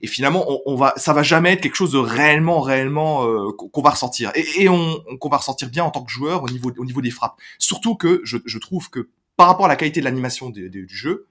[0.00, 3.82] et finalement on, va ça va jamais être quelque chose de réellement réellement euh, qu'on
[3.82, 4.32] va ressentir.
[4.34, 7.10] Et, on qu'on va ressentir bien en tant que joueur au niveau au niveau des
[7.10, 7.36] frappes.
[7.58, 11.26] Surtout que je, je trouve que par rapport à la qualité de l'animation du jeu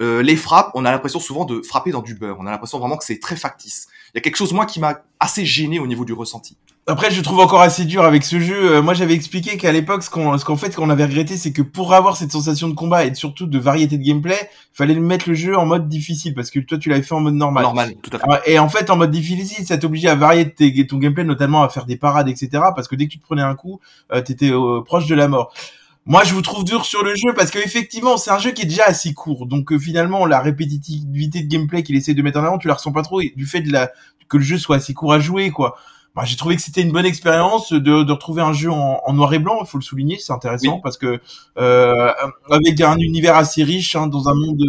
[0.00, 2.36] euh, les frappes on a l'impression souvent de frapper dans du beurre.
[2.40, 3.88] On a l'impression vraiment que c'est très factice.
[4.12, 6.56] Il y a quelque chose moi qui m'a assez gêné au niveau du ressenti
[6.88, 8.72] après, je trouve encore assez dur avec ce jeu.
[8.72, 11.52] Euh, moi, j'avais expliqué qu'à l'époque, ce qu'on, ce qu'en fait, qu'on avait regretté, c'est
[11.52, 14.96] que pour avoir cette sensation de combat et surtout de variété de gameplay, il fallait
[14.96, 17.62] mettre le jeu en mode difficile parce que toi, tu l'avais fait en mode normal.
[17.62, 18.52] Normal, tout à fait.
[18.52, 20.52] Et en fait, en mode difficile, ça t'obligeait à varier
[20.88, 22.48] ton gameplay, notamment à faire des parades, etc.
[22.74, 23.78] Parce que dès que tu te prenais un coup,
[24.12, 25.54] euh, t'étais euh, proche de la mort.
[26.04, 28.66] Moi, je vous trouve dur sur le jeu parce qu'effectivement, c'est un jeu qui est
[28.66, 29.46] déjà assez court.
[29.46, 32.90] Donc, finalement, la répétitivité de gameplay qu'il essaie de mettre en avant, tu la ressens
[32.90, 33.92] pas trop du fait de la
[34.28, 35.76] que le jeu soit assez court à jouer, quoi
[36.14, 39.12] bah, j'ai trouvé que c'était une bonne expérience de, de, retrouver un jeu en, en,
[39.12, 39.58] noir et blanc.
[39.60, 41.20] Il faut le souligner, c'est intéressant parce que
[41.58, 42.12] euh,
[42.50, 44.66] avec un univers assez riche hein, dans un monde de,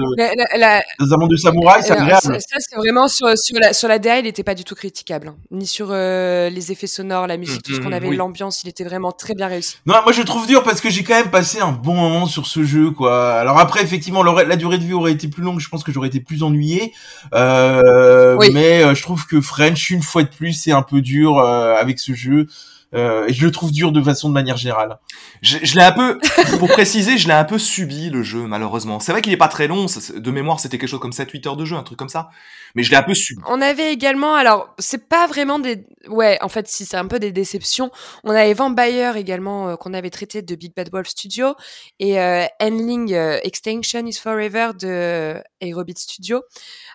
[1.00, 2.22] dans un monde de samouraï, c'est agréable.
[2.22, 5.30] Ça, c'est vraiment sur, sur la sur la DA, il n'était pas du tout critiquable,
[5.30, 5.36] hein.
[5.52, 8.70] ni sur euh, les effets sonores, la musique, tout ce qu'on mm-hmm, avait, l'ambiance, il
[8.70, 9.78] était vraiment très bien réussi.
[9.86, 12.48] Non, moi je trouve dur parce que j'ai quand même passé un bon moment sur
[12.48, 13.34] ce jeu, quoi.
[13.34, 16.08] Alors après, effectivement, la durée de vie aurait été plus longue, je pense que j'aurais
[16.08, 16.94] été plus ennuyé.
[17.34, 21.33] Euh, Mais euh, je trouve que French, une fois de plus, c'est un peu dur
[21.40, 22.48] euh, avec ce jeu.
[22.94, 25.00] Euh, et je le trouve dur de façon de manière générale.
[25.42, 26.20] Je, je l'ai un peu,
[26.60, 29.00] pour préciser, je l'ai un peu subi le jeu malheureusement.
[29.00, 31.58] C'est vrai qu'il est pas très long, de mémoire c'était quelque chose comme 7-8 heures
[31.58, 32.30] de jeu, un truc comme ça.
[32.76, 33.42] Mais je l'ai un peu subi.
[33.48, 37.20] On avait également, alors c'est pas vraiment des, ouais, en fait si c'est un peu
[37.20, 37.90] des déceptions.
[38.24, 41.56] On avait Vampire également euh, qu'on avait traité de Big Bad Wolf Studio
[42.00, 46.42] et euh, Endling Extinction is Forever de Aerobit Studio.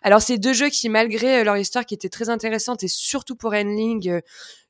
[0.02, 3.52] Alors c'est deux jeux qui malgré leur histoire qui était très intéressante et surtout pour
[3.54, 4.20] Endling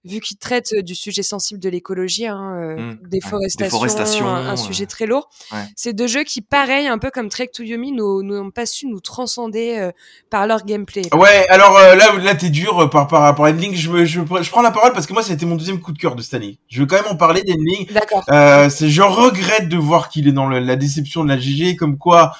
[0.04, 2.98] vu qu'il traite du sujet sensible de l'écologie, hein, euh, mmh.
[3.08, 5.28] déforestation, un, sujet très lourd.
[5.76, 9.00] C'est deux jeux qui, pareil, un peu comme Trek to Yomi, n'ont pas su nous
[9.00, 9.90] transcender euh,
[10.30, 11.02] par leur gameplay.
[11.14, 13.74] Ouais, alors euh, là, là t'es dur par, par rapport à Endling.
[13.74, 15.92] Je, je, je, prends la parole parce que moi, ça a été mon deuxième coup
[15.92, 16.58] de cœur de cette année.
[16.68, 17.86] Je veux quand même en parler d'Endling.
[17.92, 18.24] D'accord.
[18.28, 22.32] je regrette de voir qu'il est dans la déception de la GG, comme quoi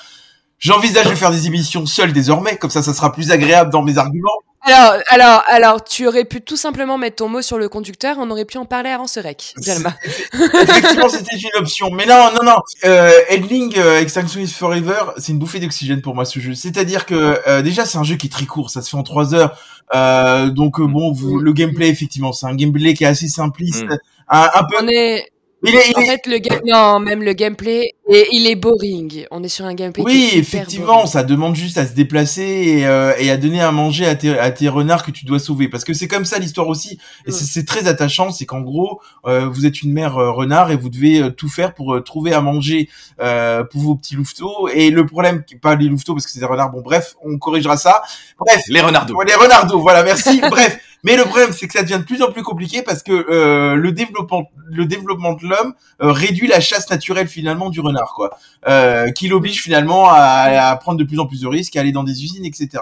[0.58, 3.96] J'envisage de faire des émissions seul désormais, comme ça, ça sera plus agréable dans mes
[3.96, 4.42] arguments.
[4.62, 8.28] Alors, alors, alors, tu aurais pu tout simplement mettre ton mot sur le conducteur, on
[8.30, 9.94] aurait pu en parler avant ce rec, Jalma.
[10.34, 11.90] Effectivement, c'était une option.
[11.92, 12.56] Mais non, non, non.
[12.84, 16.54] Euh, Endling euh, Extinction is Forever, c'est une bouffée d'oxygène pour moi ce jeu.
[16.54, 19.04] C'est-à-dire que euh, déjà, c'est un jeu qui est très court, ça se fait en
[19.04, 19.56] trois heures.
[19.94, 23.84] Euh, donc euh, bon, vous, le gameplay, effectivement, c'est un gameplay qui est assez simpliste,
[23.84, 23.98] mm.
[24.28, 24.76] un, un, peu.
[24.82, 25.24] On est
[25.62, 26.38] il est, en fait, le
[26.70, 29.26] non, même le gameplay, et il est boring.
[29.30, 30.02] On est sur un gameplay.
[30.02, 34.06] Oui, effectivement, ça demande juste à se déplacer et, euh, et, à donner à manger
[34.06, 35.68] à tes, à tes renards que tu dois sauver.
[35.68, 38.30] Parce que c'est comme ça l'histoire aussi, et c'est très attachant.
[38.30, 41.50] C'est qu'en gros, euh, vous êtes une mère euh, renard et vous devez euh, tout
[41.50, 44.68] faire pour trouver à manger pour vos petits louveteaux.
[44.68, 46.70] Et le problème, pas les louveteaux parce que c'est des renards.
[46.70, 48.02] Bon, bref, on corrigera ça.
[48.38, 49.20] Bref, les renardos.
[49.22, 50.40] Les renardos, voilà, merci.
[50.50, 50.78] bref.
[51.04, 53.76] Mais le problème, c'est que ça devient de plus en plus compliqué parce que euh,
[53.76, 58.38] le développement, le développement de l'homme euh, réduit la chasse naturelle finalement du renard, quoi,
[58.68, 61.92] euh, qui l'oblige finalement à, à, prendre de plus en plus de risques, à aller
[61.92, 62.78] dans des usines, etc.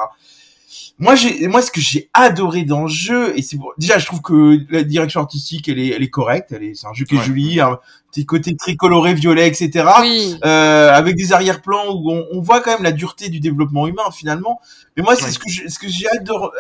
[0.99, 4.23] Moi, j'ai, moi, ce que j'ai adoré dans le jeu, et c'est déjà, je trouve
[4.23, 6.53] que la direction artistique, elle est, elle est correcte.
[6.53, 7.79] Elle est, c'est un jeu qui est joli, un
[8.11, 9.85] petit côté très coloré, violet, etc.
[10.43, 14.11] Euh, avec des arrière-plans où on, on, voit quand même la dureté du développement humain
[14.11, 14.59] finalement.
[14.97, 16.07] Mais moi, c'est ce que ce que j'ai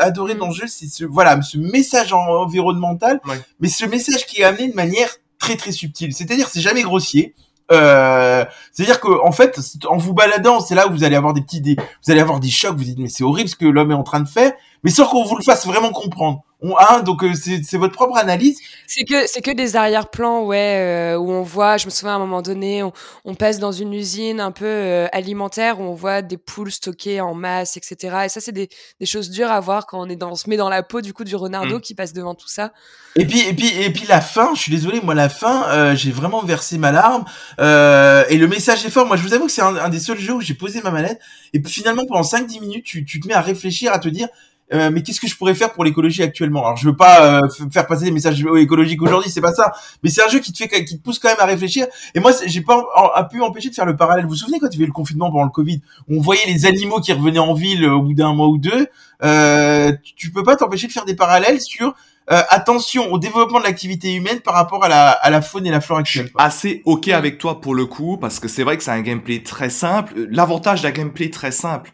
[0.00, 3.20] adoré, dans le jeu, c'est ce, voilà, ce message environnemental,
[3.60, 6.12] mais ce message qui est amené de manière très très subtile.
[6.14, 7.34] C'est-à-dire, c'est jamais grossier.
[7.72, 11.42] Euh, c'est-à-dire que en fait, en vous baladant, c'est là où vous allez avoir des
[11.42, 12.76] petits, des, vous allez avoir des chocs.
[12.76, 14.52] Vous dites mais c'est horrible ce que l'homme est en train de faire,
[14.84, 16.45] mais sans qu'on vous le fasse vraiment comprendre.
[16.62, 18.58] On, hein, donc euh, c'est votre propre analyse.
[18.86, 21.76] C'est que c'est que des arrière-plans, ouais, euh, où on voit.
[21.76, 22.92] Je me souviens à un moment donné, on,
[23.26, 27.20] on passe dans une usine un peu euh, alimentaire où on voit des poules stockées
[27.20, 28.16] en masse, etc.
[28.24, 30.48] Et ça, c'est des, des choses dures à voir quand on est dans, on se
[30.48, 31.80] met dans la peau du coup du renardo mm.
[31.82, 32.72] qui passe devant tout ça.
[33.16, 34.54] Et puis et puis et puis la fin.
[34.54, 37.26] Je suis désolé, moi la fin, j'ai vraiment versé ma larme.
[37.58, 39.06] et le message est fort.
[39.06, 40.90] Moi, je vous avoue que c'est un, un, des seuls jeux où j'ai posé ma
[40.90, 41.20] manette
[41.52, 44.28] et finalement pendant 5-10 minutes, tu, tu te mets à réfléchir, à te dire
[44.72, 46.64] euh, mais qu'est-ce que je pourrais faire pour l'écologie actuellement?
[46.64, 47.40] Alors je veux pas euh,
[47.72, 50.58] faire passer des messages écologiques aujourd'hui, c'est pas ça, mais c'est un jeu qui te
[50.58, 51.86] fait, qui te pousse quand même à réfléchir.
[52.14, 52.82] Et moi, j'ai pas
[53.30, 54.24] pu empêcher de faire le parallèle.
[54.24, 56.66] Vous vous souvenez quand il y avait le confinement pendant le Covid, on voyait les
[56.66, 58.88] animaux qui revenaient en ville euh, au bout d'un mois ou deux.
[59.22, 61.94] Euh, tu peux pas t'empêcher de faire des parallèles sur
[62.28, 65.80] attention au développement de l'activité humaine par rapport à la, à la faune et la
[65.80, 66.28] flore actuelle.
[66.36, 69.44] Assez ok avec toi pour le coup, parce que c'est vrai que c'est un gameplay
[69.44, 70.12] très simple.
[70.32, 71.92] L'avantage d'un gameplay très simple,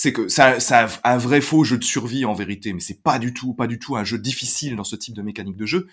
[0.00, 3.18] c'est que c'est un, un, vrai faux jeu de survie en vérité, mais c'est pas
[3.18, 5.88] du tout, pas du tout un jeu difficile dans ce type de mécanique de jeu.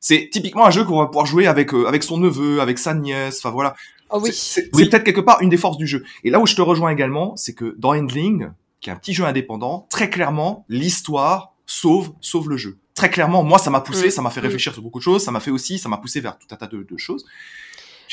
[0.00, 2.94] C'est typiquement un jeu qu'on va pouvoir jouer avec euh, avec son neveu, avec sa
[2.94, 3.76] nièce, enfin voilà.
[4.10, 4.32] Oh oui.
[4.32, 6.02] C'est peut-être quelque part une des forces du jeu.
[6.24, 8.48] Et là où je te rejoins également, c'est que dans Endling,
[8.80, 12.78] qui est un petit jeu indépendant, très clairement, l'histoire sauve sauve le jeu.
[12.96, 14.10] Très clairement, moi ça m'a poussé, mm.
[14.10, 14.46] ça m'a fait mm.
[14.46, 16.56] réfléchir sur beaucoup de choses, ça m'a fait aussi, ça m'a poussé vers tout un
[16.56, 17.24] tas de, de choses.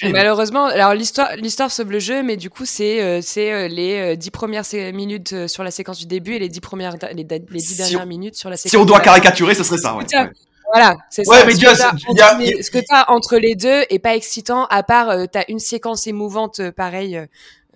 [0.10, 4.14] Malheureusement, alors l'histoire, l'histoire sauve le jeu, mais du coup, c'est euh, c'est euh, les
[4.14, 7.78] euh, dix premières minutes sur la séquence du début et les dix premières, les, dix
[7.78, 8.72] dernières minutes sur la séquence.
[8.72, 9.96] Si on doit caricaturer, ce serait ça.
[9.96, 10.06] Ouais.
[10.74, 11.44] Voilà, c'est ça.
[11.46, 11.54] Mais
[12.64, 15.60] ce, que tu as entre les deux est pas excitant, à part tu as une
[15.60, 17.22] séquence émouvante, pareil.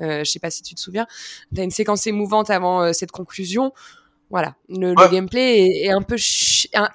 [0.02, 1.08] Euh, je sais pas si tu te souviens,
[1.54, 3.74] tu as une séquence émouvante avant cette conclusion.
[4.32, 6.16] Voilà, le, le gameplay est, est, un peu,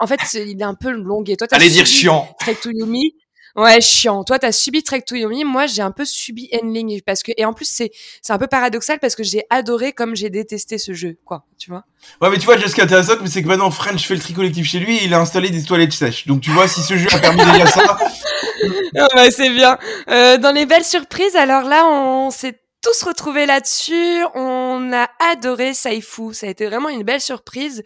[0.01, 1.37] en fait, il est un peu longué.
[1.37, 2.29] Toi, Allez dire chiant.
[2.40, 3.14] Trek to Yumi,
[3.56, 4.24] Ouais, chiant.
[4.24, 5.44] Toi, t'as subi Trek to Yomi.
[5.44, 7.90] Moi, j'ai un peu subi Endling parce que et en plus c'est
[8.22, 11.44] c'est un peu paradoxal parce que j'ai adoré comme j'ai détesté ce jeu, quoi.
[11.58, 11.84] Tu vois.
[12.20, 14.32] Ouais, mais tu vois, ce qui est intéressant, c'est que maintenant French fait le tri
[14.32, 16.26] collectif chez lui, et il a installé des toilettes sèches.
[16.26, 17.98] Donc tu vois, si ce jeu a permis de ça.
[18.98, 19.78] ah bah, c'est bien.
[20.08, 24.24] Euh, dans les belles surprises, alors là, on s'est tous retrouvés là-dessus.
[24.34, 26.32] On a adoré Saifu.
[26.32, 27.82] Ça a été vraiment une belle surprise.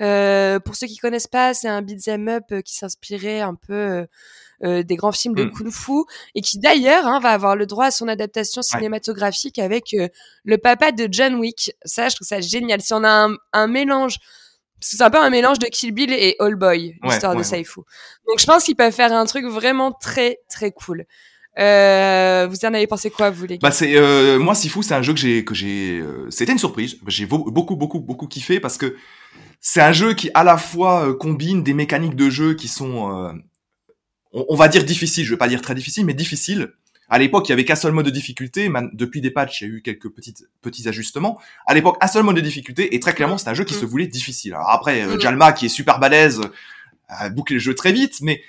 [0.00, 4.06] Euh, pour ceux qui connaissent pas, c'est un beat'em up euh, qui s'inspirait un peu
[4.64, 5.52] euh, euh, des grands films de mmh.
[5.52, 10.08] kung-fu et qui d'ailleurs hein, va avoir le droit à son adaptation cinématographique avec euh,
[10.44, 11.72] le papa de John Wick.
[11.84, 12.80] Ça, je trouve ça génial.
[12.80, 14.18] Si on a un, un mélange
[14.80, 17.80] c'est un peu un mélange de Kill Bill et All Boy, l'histoire de Saifu.
[18.28, 21.06] Donc je pense qu'ils peuvent faire un truc vraiment très très cool.
[21.58, 23.68] Euh, vous en avez pensé quoi, vous les gars?
[23.68, 26.00] Bah c'est euh, moi Sifu, c'est un jeu que j'ai que j'ai.
[26.00, 26.98] Euh, c'était une surprise.
[27.06, 28.96] J'ai beaucoup beaucoup beaucoup kiffé parce que
[29.60, 33.32] c'est un jeu qui à la fois euh, combine des mécaniques de jeu qui sont
[34.34, 36.72] on, va dire difficile, je vais pas dire très difficile, mais difficile.
[37.08, 38.70] À l'époque, il y avait qu'un seul mode de difficulté.
[38.92, 41.38] Depuis des patchs, il y a eu quelques petites, petits ajustements.
[41.66, 43.84] À l'époque, un seul mode de difficulté, et très clairement, c'est un jeu qui se
[43.84, 44.54] voulait difficile.
[44.54, 46.40] Alors après, euh, Jalma, qui est super balèze,
[47.08, 48.40] a bouclé le jeu très vite, mais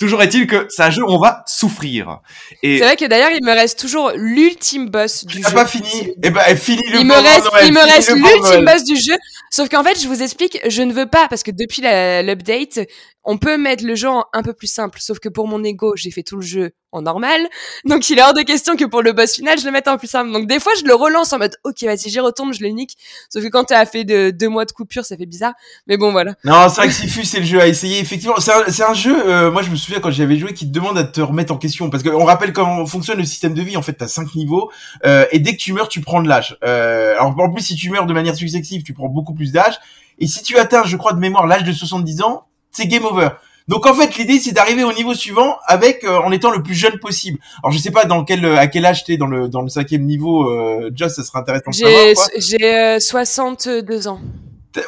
[0.00, 2.20] Toujours est-il que c'est un jeu où on va souffrir.
[2.62, 5.52] Et c'est vrai que d'ailleurs il me reste toujours l'ultime boss du jeu.
[5.52, 6.14] pas fini.
[6.22, 9.18] Eh ben, fini le Il me reste, il me reste l'ultime boss du jeu.
[9.50, 12.88] Sauf qu'en fait, je vous explique, je ne veux pas parce que depuis l'update,
[13.24, 16.10] on peut mettre le jeu un peu plus simple, sauf que pour mon ego, j'ai
[16.10, 17.40] fait tout le jeu en normal,
[17.84, 19.98] donc il est hors de question que pour le boss final, je le mette en
[19.98, 20.32] plus simple.
[20.32, 22.96] Donc des fois, je le relance en mode, ok, vas-y, j'y retourne, je le nique.
[23.28, 25.52] Sauf que quand tu as fait de, deux mois de coupure, ça fait bizarre.
[25.86, 26.34] Mais bon, voilà.
[26.44, 28.00] Non, c'est vrai que Sifu, c'est le jeu à essayer.
[28.00, 30.98] Effectivement, c'est un, jeu, euh, moi je me souviens quand j'avais joué, qui te demande
[30.98, 31.90] à te remettre en question.
[31.90, 33.76] Parce qu'on rappelle comment fonctionne le système de vie.
[33.76, 34.70] En fait, t'as cinq niveaux,
[35.04, 36.58] euh, et dès que tu meurs, tu prends de l'âge.
[36.64, 39.78] Euh, alors en plus, si tu meurs de manière successive, tu prends beaucoup plus d'âge.
[40.18, 43.28] Et si tu atteins, je crois de mémoire, l'âge de 70 ans, c'est game over.
[43.68, 46.74] Donc en fait, l'idée c'est d'arriver au niveau suivant avec euh, en étant le plus
[46.74, 47.38] jeune possible.
[47.62, 50.02] Alors je sais pas dans quel à quel âge t'es dans le dans le cinquième
[50.02, 51.70] niveau, euh, Joss, ça sera intéressant.
[51.70, 54.20] J'ai j'ai 62 ans.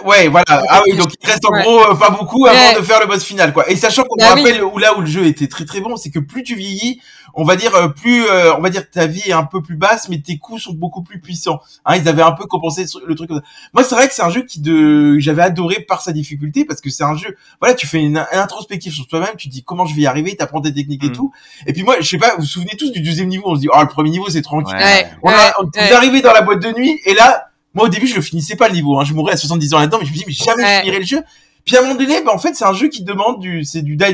[0.05, 0.45] Ouais, voilà.
[0.49, 3.25] Ah oui, donc il reste en gros euh, pas beaucoup avant de faire le boss
[3.25, 3.69] final, quoi.
[3.69, 5.97] Et sachant qu'on bah me rappelle où là où le jeu était très très bon,
[5.97, 7.01] c'est que plus tu vieillis,
[7.35, 9.75] on va dire euh, plus, euh, on va dire ta vie est un peu plus
[9.75, 11.61] basse, mais tes coups sont beaucoup plus puissants.
[11.85, 13.31] Hein, ils avaient un peu compensé le truc.
[13.73, 16.81] Moi, c'est vrai que c'est un jeu qui de, j'avais adoré par sa difficulté parce
[16.81, 17.37] que c'est un jeu.
[17.61, 20.61] Voilà, tu fais une, introspective sur toi-même, tu dis comment je vais y arriver, t'apprends
[20.61, 21.13] tes techniques et mm.
[21.13, 21.33] tout.
[21.67, 23.61] Et puis moi, je sais pas, vous vous souvenez tous du deuxième niveau On se
[23.61, 24.77] dit, oh le premier niveau c'est tranquille.
[25.23, 28.07] on, a, on est arrivé dans la boîte de nuit et là moi, au début,
[28.07, 28.99] je le finissais pas le niveau.
[28.99, 29.05] Hein.
[29.05, 31.05] Je mourrais à 70 ans là-dedans, mais je me dis, mais jamais je finirai le
[31.05, 31.23] jeu.
[31.65, 33.83] Puis à un moment donné, bah, en fait, c'est un jeu qui demande du, c'est
[33.83, 34.05] du die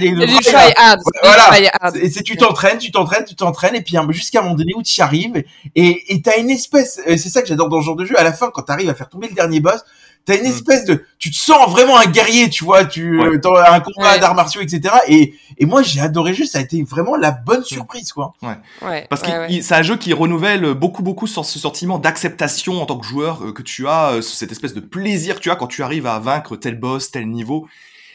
[0.43, 1.01] try hard.
[1.23, 1.51] Voilà.
[1.95, 4.83] Et c'est tu t'entraînes, tu t'entraînes, tu t'entraînes, et puis jusqu'à un moment donné où
[4.83, 5.43] tu y arrives,
[5.75, 8.19] et et t'as une espèce, c'est ça que j'adore dans ce genre de jeu.
[8.19, 9.83] À la fin, quand t'arrives à faire tomber le dernier boss,
[10.29, 10.53] t'as une mm.
[10.53, 13.39] espèce de, tu te sens vraiment un guerrier, tu vois, tu, ouais.
[13.39, 14.95] dans un combat d'arts martiaux, etc.
[15.09, 17.65] Et, et moi, j'ai adoré le jeu, ça a été vraiment la bonne mm.
[17.65, 18.35] surprise, quoi.
[18.43, 18.59] Ouais.
[18.83, 19.31] ouais Parce que
[19.63, 23.53] c'est un jeu qui renouvelle beaucoup, beaucoup ce sentiment d'acceptation en tant que joueur euh,
[23.53, 26.19] que tu as, euh, cette espèce de plaisir que tu as quand tu arrives à
[26.19, 27.67] vaincre tel boss, tel niveau.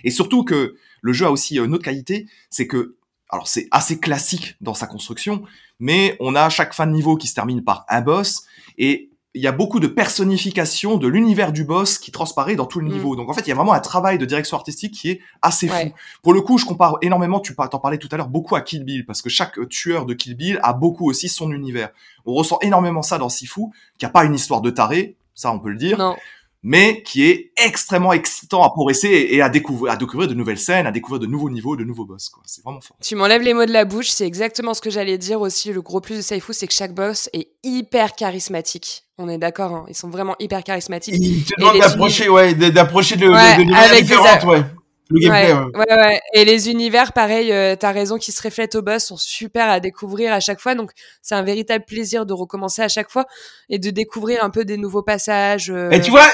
[0.03, 2.95] Et surtout que le jeu a aussi une autre qualité, c'est que
[3.29, 5.41] alors c'est assez classique dans sa construction,
[5.79, 8.43] mais on a chaque fin de niveau qui se termine par un boss
[8.77, 12.79] et il y a beaucoup de personnification de l'univers du boss qui transparaît dans tout
[12.79, 12.93] le mm.
[12.93, 13.15] niveau.
[13.15, 15.67] Donc en fait, il y a vraiment un travail de direction artistique qui est assez
[15.67, 15.91] fou.
[16.21, 18.83] Pour le coup, je compare énormément, tu t'en parlais tout à l'heure, beaucoup à Kill
[18.83, 21.89] Bill, parce que chaque tueur de Kill Bill a beaucoup aussi son univers.
[22.25, 23.61] On ressent énormément ça dans Sifu,
[23.97, 25.97] qui a pas une histoire de taré, ça on peut le dire.
[25.97, 26.15] Non
[26.63, 30.87] mais qui est extrêmement excitant à progresser et à découvrir, à découvrir de nouvelles scènes,
[30.87, 32.29] à découvrir de nouveaux niveaux, de nouveaux boss.
[32.29, 32.41] Quoi.
[32.45, 32.95] C'est vraiment fort.
[33.01, 35.73] Tu m'enlèves les mots de la bouche, c'est exactement ce que j'allais dire aussi.
[35.73, 39.03] Le gros plus de Saifu, c'est que chaque boss est hyper charismatique.
[39.17, 39.85] On est d'accord, hein.
[39.89, 41.15] ils sont vraiment hyper charismatiques.
[41.19, 44.63] Ils te demandent d'approcher, ouais, d'approcher de, ouais, de, de manière différente, ouais
[45.11, 46.21] ouais, ouais.
[46.33, 49.79] Et les univers, pareil, euh, t'as raison, qui se reflètent au boss, sont super à
[49.79, 50.75] découvrir à chaque fois.
[50.75, 53.25] Donc, c'est un véritable plaisir de recommencer à chaque fois
[53.69, 55.69] et de découvrir un peu des nouveaux passages.
[55.69, 55.89] Euh.
[55.91, 56.27] Et tu vois,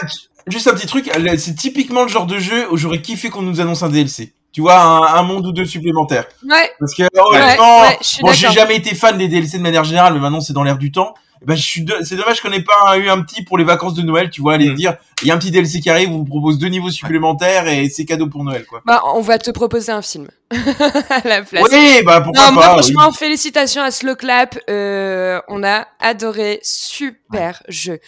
[0.47, 3.61] juste un petit truc, c'est typiquement le genre de jeu où j'aurais kiffé qu'on nous
[3.61, 4.33] annonce un DLC.
[4.51, 6.25] Tu vois, un, monde ou deux supplémentaires.
[6.43, 6.71] Ouais.
[6.79, 7.83] Parce que, honnêtement,
[8.21, 10.79] bon, j'ai jamais été fan des DLC de manière générale, mais maintenant c'est dans l'air
[10.79, 11.13] du temps.
[11.45, 14.01] Ben, je suis c'est dommage qu'on ait pas eu un petit pour les vacances de
[14.01, 14.75] Noël, tu vois, aller mm.
[14.75, 17.89] dire, il y a un petit DLC qui arrive, vous propose deux niveaux supplémentaires et
[17.89, 18.81] c'est cadeau pour Noël, quoi.
[18.85, 21.63] Bah, on va te proposer un film à la place.
[21.71, 22.69] Oui, bah pourquoi non, pas.
[22.69, 27.99] franchement, félicitations à Slow Clap, euh, on a adoré, super jeu.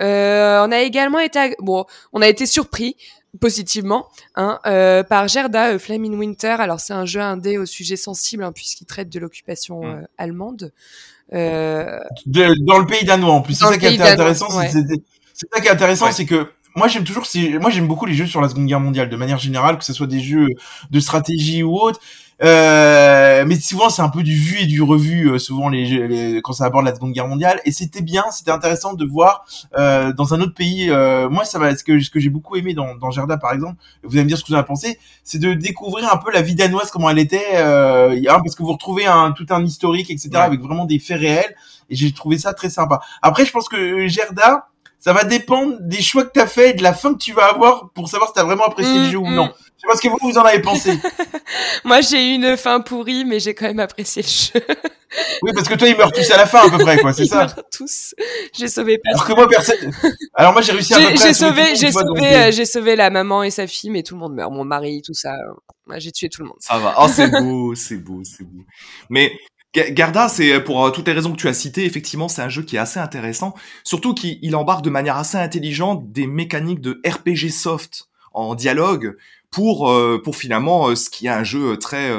[0.00, 2.96] Euh, on a également été, bon, on a été surpris
[3.36, 6.56] positivement hein, euh, par Gerda euh, Flaming Winter.
[6.58, 9.86] Alors c'est un jeu indé au sujet sensible hein, puisqu'il traite de l'occupation mm.
[9.86, 10.72] euh, allemande.
[11.32, 13.54] Euh, dans le pays danois en plus.
[13.54, 14.48] C'est ça, qui est intéressant.
[14.50, 17.26] C'est ça qui est intéressant, c'est que moi j'aime toujours,
[17.60, 19.92] moi j'aime beaucoup les jeux sur la Seconde Guerre mondiale de manière générale, que ce
[19.92, 20.48] soit des jeux
[20.90, 22.00] de stratégie ou autre.
[22.42, 26.42] Euh, mais souvent c'est un peu du vu et du revu euh, souvent les, les,
[26.42, 27.60] quand ça aborde la Seconde Guerre mondiale.
[27.64, 29.46] Et c'était bien c'était intéressant de voir
[29.78, 32.56] euh, dans un autre pays euh, moi ça va ce que ce que j'ai beaucoup
[32.56, 34.66] aimé dans, dans Gerda par exemple vous allez me dire ce que vous en avez
[34.66, 38.62] pensé c'est de découvrir un peu la vie danoise comment elle était euh, parce que
[38.62, 41.54] vous retrouvez un tout un historique etc avec vraiment des faits réels
[41.88, 43.00] et j'ai trouvé ça très sympa.
[43.22, 46.74] Après je pense que Gerda ça va dépendre des choix que tu as fait et
[46.74, 49.06] de la fin que tu vas avoir pour savoir si tu as vraiment apprécié le
[49.06, 49.46] mm, jeu ou non.
[49.46, 49.52] Mm.
[49.76, 50.98] Je sais pas ce que vous, vous en avez pensé.
[51.84, 54.66] Moi, j'ai eu une fin pourrie, mais j'ai quand même apprécié le jeu.
[55.42, 57.26] oui, parce que toi, ils meurent tous à la fin, à peu près, quoi, c'est
[57.26, 57.36] ça?
[57.36, 58.14] Ils meurent tous.
[58.52, 59.20] J'ai sauvé personne.
[59.20, 59.92] Alors que moi, personne.
[60.34, 63.50] Alors moi, j'ai réussi à J'ai sauvé, j'ai sauvé, euh, j'ai sauvé la maman et
[63.50, 64.50] sa fille, mais tout le monde meurt.
[64.50, 65.36] Mon mari, tout ça.
[65.86, 66.58] Moi, j'ai tué tout le monde.
[66.60, 66.94] Ça va.
[66.98, 68.64] Oh, c'est beau, c'est beau, c'est beau.
[69.10, 69.30] Mais
[69.76, 72.62] Garda, c'est pour euh, toutes les raisons que tu as citées, effectivement, c'est un jeu
[72.62, 77.50] qui est assez intéressant, surtout qu'il embarque de manière assez intelligente des mécaniques de RPG
[77.50, 79.16] soft en dialogue
[79.50, 82.10] pour euh, pour finalement euh, ce qui est un jeu très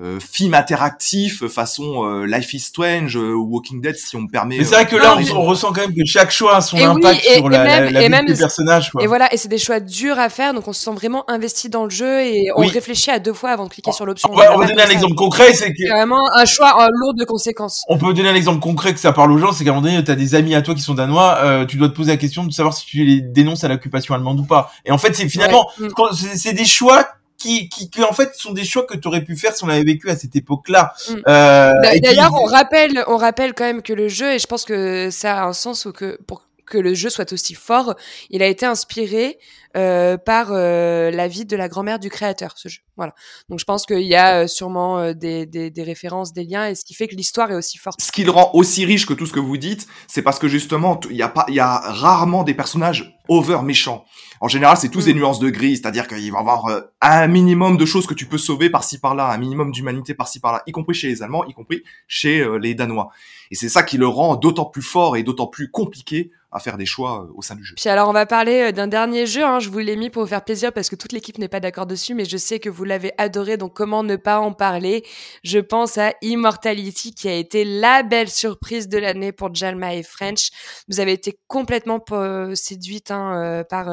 [0.00, 4.28] euh, film interactif façon euh, Life is Strange euh, ou Walking Dead si on me
[4.28, 4.58] permet.
[4.58, 7.22] Mais c'est vrai que là on, ressent quand même que chaque choix a son impact
[7.22, 8.90] sur la, même, la, la vie des personnages.
[8.90, 9.02] Quoi.
[9.02, 11.68] Et voilà, et c'est des choix durs à faire, donc on se sent vraiment investi
[11.70, 14.28] dans le jeu et on réfléchit à deux fois avant de cliquer sur l'option.
[14.30, 17.84] On, on va donner un exemple concret, c'est que vraiment un choix lourd de conséquences.
[17.88, 19.86] On peut donner un exemple concret que ça parle aux gens, c'est qu'à un moment
[19.86, 22.16] donné, t'as des amis à toi qui sont danois, euh, tu dois te poser la
[22.16, 24.72] question de savoir si tu les dénonces à l'occupation allemande ou pas.
[24.84, 25.88] Et en fait, c'est finalement, mm.
[26.34, 27.06] c'est des choix
[27.38, 29.68] qui, qui, qui en fait sont des choix que tu aurais pu faire si on
[29.68, 30.94] avait vécu à cette époque-là.
[31.08, 31.14] Mm.
[31.28, 31.72] Euh,
[32.02, 35.42] D'ailleurs, on rappelle, on rappelle quand même que le jeu, et je pense que ça
[35.42, 37.94] a un sens que pour que le jeu soit aussi fort,
[38.30, 39.38] il a été inspiré
[39.76, 42.80] euh, par euh, la vie de la grand-mère du créateur, ce jeu.
[42.96, 43.12] Voilà.
[43.50, 46.74] Donc je pense qu'il y a euh, sûrement des, des, des, références, des liens, et
[46.74, 48.00] ce qui fait que l'histoire est aussi forte.
[48.00, 50.48] Ce qui le rend aussi riche que tout ce que vous dites, c'est parce que
[50.48, 54.06] justement, il y a pas, il y a rarement des personnages over méchants.
[54.40, 55.18] En général, c'est tous des mm.
[55.18, 56.64] nuances de gris, c'est-à-dire qu'il va y avoir
[57.02, 60.62] un minimum de choses que tu peux sauver par-ci par-là, un minimum d'humanité par-ci par-là,
[60.66, 63.10] y compris chez les Allemands, y compris chez les Danois.
[63.50, 66.78] Et c'est ça qui le rend d'autant plus fort et d'autant plus compliqué à faire
[66.78, 67.74] des choix au sein du jeu.
[67.76, 69.60] Puis alors on va parler d'un dernier jeu, hein.
[69.66, 71.86] Je vous l'ai mis pour vous faire plaisir parce que toute l'équipe n'est pas d'accord
[71.86, 75.04] dessus, mais je sais que vous l'avez adoré, donc comment ne pas en parler?
[75.42, 80.04] Je pense à Immortality qui a été la belle surprise de l'année pour Jalma et
[80.04, 80.50] French.
[80.88, 83.90] Vous avez été complètement euh, séduite hein, par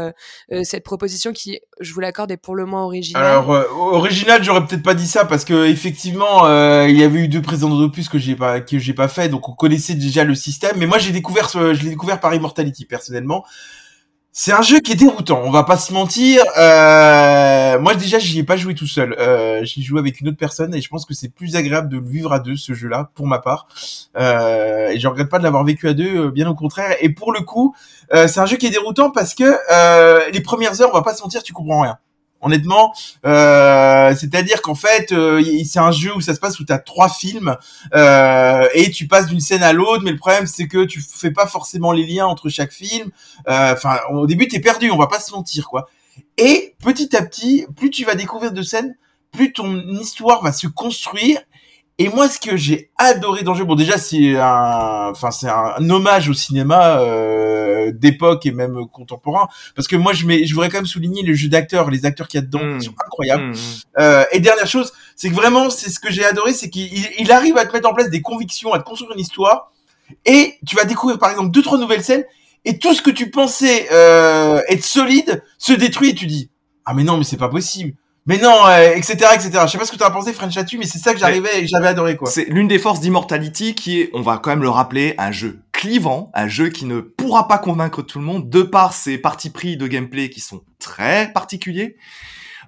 [0.61, 3.25] cette proposition qui, je vous l'accorde, est pour le moins originale.
[3.25, 6.45] Alors original, j'aurais peut-être pas dit ça parce que effectivement,
[6.85, 9.49] il y avait eu deux précédents d'opus que j'ai pas que j'ai pas fait, donc
[9.49, 10.77] on connaissait déjà le système.
[10.77, 13.43] Mais moi j'ai découvert, je l'ai découvert par Immortality personnellement.
[14.35, 16.41] C'est un jeu qui est déroutant, on va pas se mentir.
[16.57, 20.39] Euh, moi déjà j'y ai pas joué tout seul, euh, j'y joue avec une autre
[20.39, 23.11] personne et je pense que c'est plus agréable de le vivre à deux ce jeu-là
[23.13, 23.67] pour ma part.
[24.17, 26.95] Euh, et je regrette pas de l'avoir vécu à deux, euh, bien au contraire.
[26.99, 27.75] Et pour le coup,
[28.11, 31.21] c'est un jeu qui est déroutant parce que les premières heures, on va pas se
[31.21, 31.99] mentir, tu comprends rien
[32.43, 32.93] honnêtement.
[33.25, 36.79] Euh, c'est-à-dire qu'en fait, euh, c'est un jeu où ça se passe où tu as
[36.79, 37.55] trois films
[37.95, 41.31] euh, et tu passes d'une scène à l'autre, mais le problème c'est que tu fais
[41.31, 43.09] pas forcément les liens entre chaque film.
[43.47, 45.87] Enfin, au début tu es perdu, on va pas se mentir quoi.
[46.37, 48.95] Et petit à petit, plus tu vas découvrir de scènes,
[49.31, 51.39] plus ton histoire va se construire
[51.99, 55.47] et moi, ce que j'ai adoré dans le jeu, bon déjà c'est un, enfin c'est
[55.47, 60.55] un, hommage au cinéma euh, d'époque et même contemporain, parce que moi je mets, je
[60.55, 62.81] voudrais quand même souligner le jeu d'acteurs, les acteurs qu'il y a dedans, mmh.
[62.81, 63.51] sont incroyables.
[63.51, 63.55] Mmh.
[63.99, 67.57] Euh, et dernière chose, c'est que vraiment, c'est ce que j'ai adoré, c'est qu'il arrive
[67.57, 69.71] à te mettre en place des convictions, à te construire une histoire,
[70.25, 72.23] et tu vas découvrir par exemple deux trois nouvelles scènes,
[72.65, 76.49] et tout ce que tu pensais euh, être solide se détruit, et tu dis
[76.85, 77.93] ah mais non mais c'est pas possible
[78.25, 79.51] mais non, etc., etc.
[79.65, 81.63] Je sais pas ce que tu as pensé, French là-dessus, mais c'est ça que j'arrivais
[81.63, 82.29] et j'avais adoré, quoi.
[82.29, 85.61] C'est l'une des forces d'Immortality qui est, on va quand même le rappeler, un jeu
[85.71, 89.49] clivant, un jeu qui ne pourra pas convaincre tout le monde, de par ses parties
[89.49, 91.97] pris de gameplay qui sont très particuliers.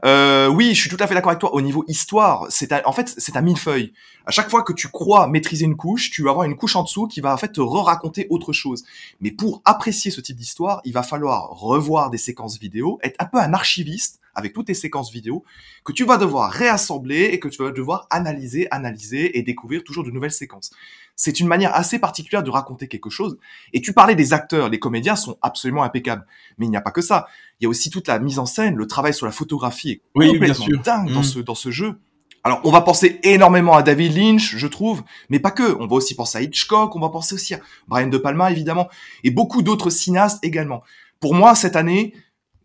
[0.03, 1.55] Euh, oui, je suis tout à fait d'accord avec toi.
[1.55, 3.93] Au niveau histoire, c'est en fait c'est un millefeuille.
[4.25, 6.83] À chaque fois que tu crois maîtriser une couche, tu vas avoir une couche en
[6.83, 8.83] dessous qui va en fait te re-raconter autre chose.
[9.21, 13.25] Mais pour apprécier ce type d'histoire, il va falloir revoir des séquences vidéo, être un
[13.25, 15.43] peu un archiviste avec toutes tes séquences vidéo
[15.83, 20.03] que tu vas devoir réassembler et que tu vas devoir analyser, analyser et découvrir toujours
[20.03, 20.71] de nouvelles séquences.
[21.15, 23.37] C'est une manière assez particulière de raconter quelque chose.
[23.71, 26.25] Et tu parlais des acteurs, les comédiens sont absolument impeccables.
[26.57, 27.27] Mais il n'y a pas que ça.
[27.59, 30.01] Il y a aussi toute la mise en scène, le travail sur la photographie est
[30.13, 30.81] complètement bien sûr.
[30.81, 31.23] dingue dans, mm.
[31.23, 31.99] ce, dans ce jeu.
[32.43, 35.75] Alors, on va penser énormément à David Lynch, je trouve, mais pas que.
[35.79, 38.87] On va aussi penser à Hitchcock, on va penser aussi à Brian De Palma, évidemment,
[39.23, 40.83] et beaucoup d'autres cinéastes également.
[41.19, 42.13] Pour moi, cette année,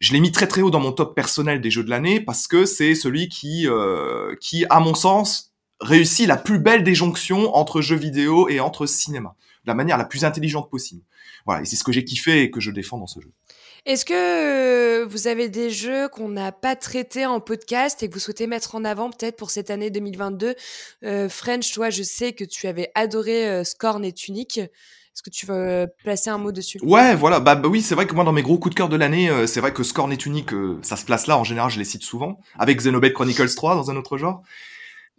[0.00, 2.48] je l'ai mis très très haut dans mon top personnel des jeux de l'année parce
[2.48, 7.54] que c'est celui qui, euh, qui, à mon sens, réussit la plus belle des jonctions
[7.54, 11.02] entre jeux vidéo et entre cinéma, de la manière la plus intelligente possible.
[11.46, 13.30] Voilà, et c'est ce que j'ai kiffé et que je défends dans ce jeu.
[13.86, 18.20] Est-ce que vous avez des jeux qu'on n'a pas traités en podcast et que vous
[18.20, 20.54] souhaitez mettre en avant peut-être pour cette année 2022
[21.04, 24.60] euh, French, toi, je sais que tu avais adoré euh, Scorn et Tunic.
[25.20, 26.78] Est-ce que tu veux euh, placer un mot dessus?
[26.82, 27.40] Ouais, voilà.
[27.40, 29.28] Bah, bah, oui, c'est vrai que moi, dans mes gros coups de cœur de l'année,
[29.28, 31.36] euh, c'est vrai que Scorn et Tunic, euh, ça se place là.
[31.36, 32.40] En général, je les cite souvent.
[32.58, 34.42] Avec Xenoblade Chronicles 3 dans un autre genre.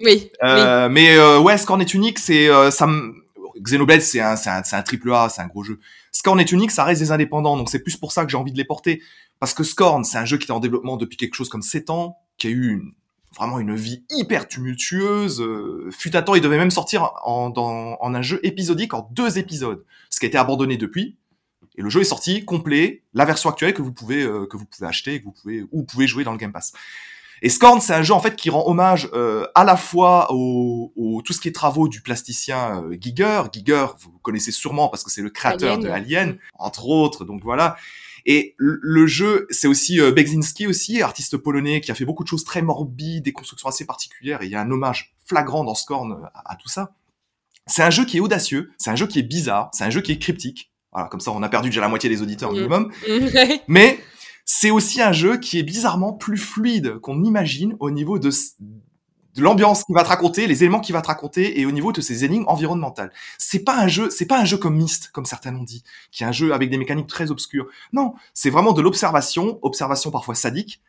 [0.04, 0.32] Oui.
[0.42, 2.90] Euh, Mais ouais, Scorn et Tunic, c'est ça.
[3.62, 5.80] Xenoblade, c'est un, c'est un, un, triple A, c'est un gros jeu.
[6.12, 8.52] Scorn et Tunic, ça reste des indépendants, donc c'est plus pour ça que j'ai envie
[8.52, 9.04] de les porter.
[9.40, 11.92] Parce que Scorn, c'est un jeu qui est en développement depuis quelque chose comme 7
[11.92, 12.94] ans, qui a eu une
[13.36, 15.42] vraiment une vie hyper tumultueuse.
[15.42, 19.08] Euh, fut à temps, il devait même sortir en, dans, en un jeu épisodique en
[19.12, 21.18] deux épisodes, ce qui a été abandonné depuis.
[21.78, 24.66] Et le jeu est sorti complet, la version actuelle que vous pouvez euh, que vous
[24.66, 26.74] pouvez acheter, que vous pouvez ou vous pouvez jouer dans le Game Pass.
[27.44, 30.94] Et Scorn, c'est un jeu en fait qui rend hommage euh, à la fois au,
[30.96, 33.44] au, tout ce qui est travaux du plasticien Giger.
[33.52, 37.26] Giger, vous connaissez sûrement parce que c'est le créateur de Alien, entre autres.
[37.26, 37.78] Donc voilà.
[38.26, 42.30] Et le jeu, c'est aussi euh, Begzinski aussi, artiste polonais qui a fait beaucoup de
[42.30, 44.42] choses très morbides, des constructions assez particulières.
[44.42, 46.94] Et il y a un hommage flagrant dans Scorn euh, à, tout ça.
[47.68, 50.02] C'est un jeu qui est audacieux, c'est un jeu qui est bizarre, c'est un jeu
[50.02, 50.72] qui est cryptique.
[50.92, 52.92] Voilà, comme ça on a perdu déjà la moitié des auditeurs minimum.
[53.68, 54.00] Mais
[54.46, 58.30] c'est aussi un jeu qui est bizarrement plus fluide qu'on imagine au niveau de,
[59.36, 61.92] de l'ambiance qui va te raconter, les éléments qui va te raconter et au niveau
[61.92, 63.12] de ces énigmes environnementales.
[63.38, 66.24] C'est pas un jeu, c'est pas un jeu comme Myst, comme certains l'ont dit, qui
[66.24, 67.68] est un jeu avec des mécaniques très obscures.
[67.94, 70.82] Non, c'est vraiment de l'observation, observation parfois sadique,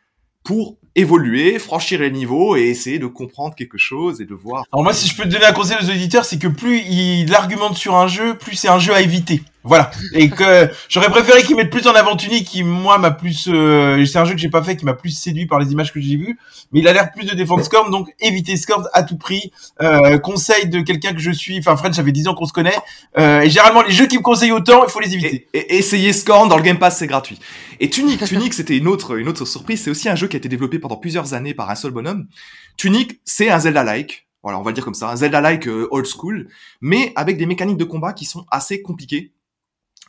[0.43, 4.65] pour évoluer, franchir les niveaux et essayer de comprendre quelque chose et de voir.
[4.73, 7.33] Alors moi, si je peux te donner un conseil aux auditeurs, c'est que plus il
[7.33, 9.41] argumente sur un jeu, plus c'est un jeu à éviter.
[9.63, 9.91] Voilà.
[10.13, 14.03] Et que j'aurais préféré qu'il mette plus en avant Tunic, qui moi m'a plus, euh,
[14.05, 16.01] c'est un jeu que j'ai pas fait, qui m'a plus séduit par les images que
[16.01, 16.37] j'ai vues.
[16.71, 19.51] Mais il a l'air plus de défendre Scorn, donc évitez Scorn à tout prix.
[19.81, 22.53] Euh, conseil de quelqu'un que je suis, enfin Fred, ça fait 10 ans qu'on se
[22.53, 22.77] connaît.
[23.17, 25.47] Euh, et généralement les jeux qui me conseillent autant, il faut les éviter.
[25.53, 27.39] Et, essayez Scorn dans le Game Pass, c'est gratuit.
[27.79, 29.81] Et Tunic, Tunic, c'était une autre, une autre surprise.
[29.81, 32.27] C'est aussi un jeu qui a été développé pendant plusieurs années par un seul bonhomme.
[32.75, 34.27] Tunic, c'est un Zelda-like.
[34.43, 36.49] Voilà, on va le dire comme ça, un Zelda-like euh, old school,
[36.81, 39.31] mais avec des mécaniques de combat qui sont assez compliquées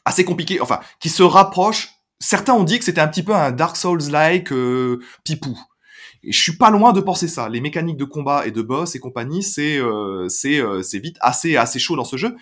[0.05, 1.91] assez compliqué, enfin, qui se rapproche.
[2.21, 5.59] Certains ont dit que c'était un petit peu un Dark Souls-like euh, pipou.
[6.23, 7.49] Et je suis pas loin de penser ça.
[7.49, 11.17] Les mécaniques de combat et de boss et compagnie, c'est euh, c'est euh, c'est vite
[11.21, 12.35] assez assez chaud dans ce jeu.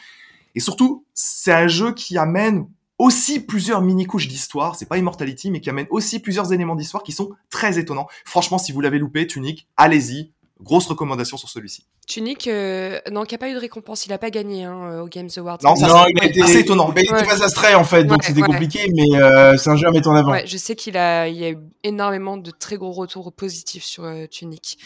[0.55, 4.77] Et surtout, c'est un jeu qui amène aussi plusieurs mini couches d'histoire.
[4.77, 8.07] C'est pas Immortality, mais qui amène aussi plusieurs éléments d'histoire qui sont très étonnants.
[8.25, 10.31] Franchement, si vous l'avez loupé, Tunic, allez-y.
[10.63, 11.85] Grosse recommandation sur celui-ci.
[12.07, 15.03] Tunic, euh, non, qui n'a pas eu de récompense, il n'a pas gagné hein, euh,
[15.03, 15.59] au Games Awards.
[15.65, 16.93] Non, non il a été assez étonnant.
[16.97, 19.91] Il était pas astray en fait, donc c'était compliqué, mais euh, c'est un jeu à
[19.91, 20.31] mettre en avant.
[20.31, 23.83] Ouais, je sais qu'il a, il y a eu énormément de très gros retours positifs
[23.83, 24.79] sur euh, Tunic.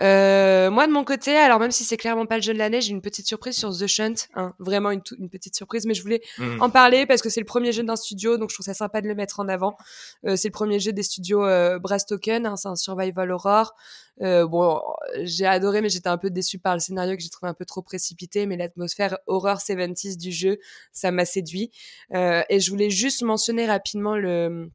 [0.00, 2.82] Euh, moi de mon côté, alors même si c'est clairement pas le jeu de l'année,
[2.82, 6.02] j'ai une petite surprise sur The Shunt, hein, vraiment une, une, petite surprise, mais je
[6.02, 6.60] voulais mm.
[6.60, 9.00] en parler parce que c'est le premier jeu d'un studio, donc je trouve ça sympa
[9.00, 9.76] de le mettre en avant.
[10.24, 11.40] c'est le premier jeu des studios
[11.80, 13.74] Brass Token, hein, c'est un survival horror.
[14.22, 14.80] Euh, bon,
[15.22, 17.64] j'ai adoré, mais j'étais un peu déçue par le scénario que j'ai trouvé un peu
[17.64, 18.46] trop précipité.
[18.46, 20.58] Mais l'atmosphère horreur 70s du jeu,
[20.92, 21.70] ça m'a séduit.
[22.14, 24.70] Euh, et je voulais juste mentionner rapidement le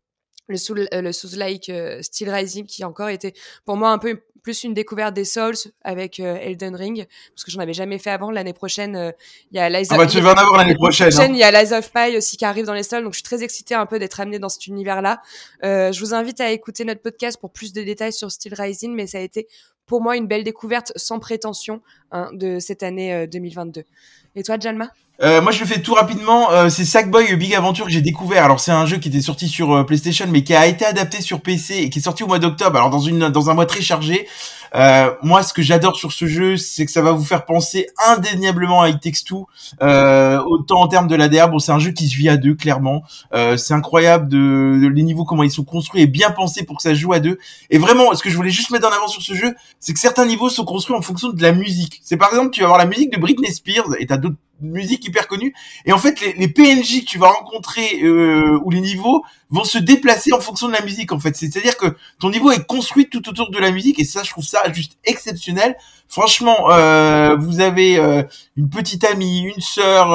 [0.50, 3.34] le Soul, euh, le Soul like euh, Steel Rising qui encore été
[3.66, 7.52] pour moi un peu plus une découverte des Souls avec euh, Elden Ring parce que
[7.52, 9.14] j'en avais jamais fait avant l'année prochaine
[9.52, 11.28] il y a Lies ah bah, tu vas en avoir l'année prochaine, hein.
[11.30, 13.24] il y a Lies of Pi aussi qui arrive dans les Souls donc je suis
[13.24, 15.22] très excitée un peu d'être amenée dans cet univers là
[15.62, 19.08] je vous invite à écouter notre podcast pour plus de détails sur Steel Rising mais
[19.08, 19.48] ça a été
[19.90, 21.82] pour moi une belle découverte sans prétention
[22.14, 23.84] hein, de cette année 2022
[24.36, 24.90] et toi Jalma
[25.22, 26.52] euh, moi, je le fais tout rapidement.
[26.52, 28.46] Euh, c'est Sackboy Big Adventure que j'ai découvert.
[28.46, 31.22] Alors, c'est un jeu qui était sorti sur euh, PlayStation, mais qui a été adapté
[31.22, 32.78] sur PC et qui est sorti au mois d'octobre.
[32.78, 34.28] Alors, dans une dans un mois très chargé.
[34.76, 37.88] Euh, moi, ce que j'adore sur ce jeu, c'est que ça va vous faire penser
[38.08, 39.48] indéniablement à It Takes Two,
[39.82, 41.50] autant en termes de l'ADR.
[41.50, 43.04] Bon, c'est un jeu qui se vit à deux, clairement.
[43.58, 46.84] c'est incroyable de, de, les niveaux comment ils sont construits et bien pensés pour que
[46.84, 47.38] ça joue à deux.
[47.70, 50.00] Et vraiment, ce que je voulais juste mettre en avant sur ce jeu, c'est que
[50.00, 52.02] certains niveaux sont construits en fonction de la musique.
[52.04, 55.06] C'est par exemple, tu vas avoir la musique de Britney Spears et t'as d'autres musique
[55.06, 55.54] hyper connue.
[55.86, 59.64] Et en fait, les, les PNJ que tu vas rencontrer euh, ou les niveaux vont
[59.64, 61.12] se déplacer en fonction de la musique.
[61.12, 64.00] En fait, c'est-à-dire que ton niveau est construit tout autour de la musique.
[64.00, 65.76] Et ça, je trouve ça juste exceptionnel.
[66.08, 68.24] Franchement, euh, vous avez euh,
[68.58, 70.10] une petite amie, une sœur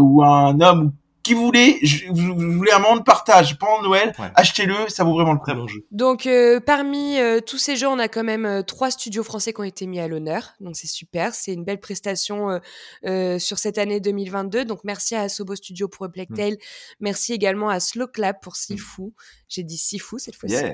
[0.00, 0.92] ou un homme
[1.22, 1.78] qui voulait,
[2.10, 5.66] vous voulez un moment de partage pendant Noël, achetez-le, ça vaut vraiment le très bon
[5.66, 5.84] jeu.
[5.90, 9.52] Donc euh, parmi euh, tous ces jeux, on a quand même euh, trois studios français
[9.52, 12.60] qui ont été mis à l'honneur, donc c'est super, c'est une belle prestation
[13.04, 14.64] sur cette année 2022.
[14.64, 16.56] Donc merci à Asobo Studio pour Black Tail, mm.
[17.00, 19.12] merci également à Slow Clap pour Sifu, mm.
[19.48, 20.64] j'ai dit Sifu cette fois-ci.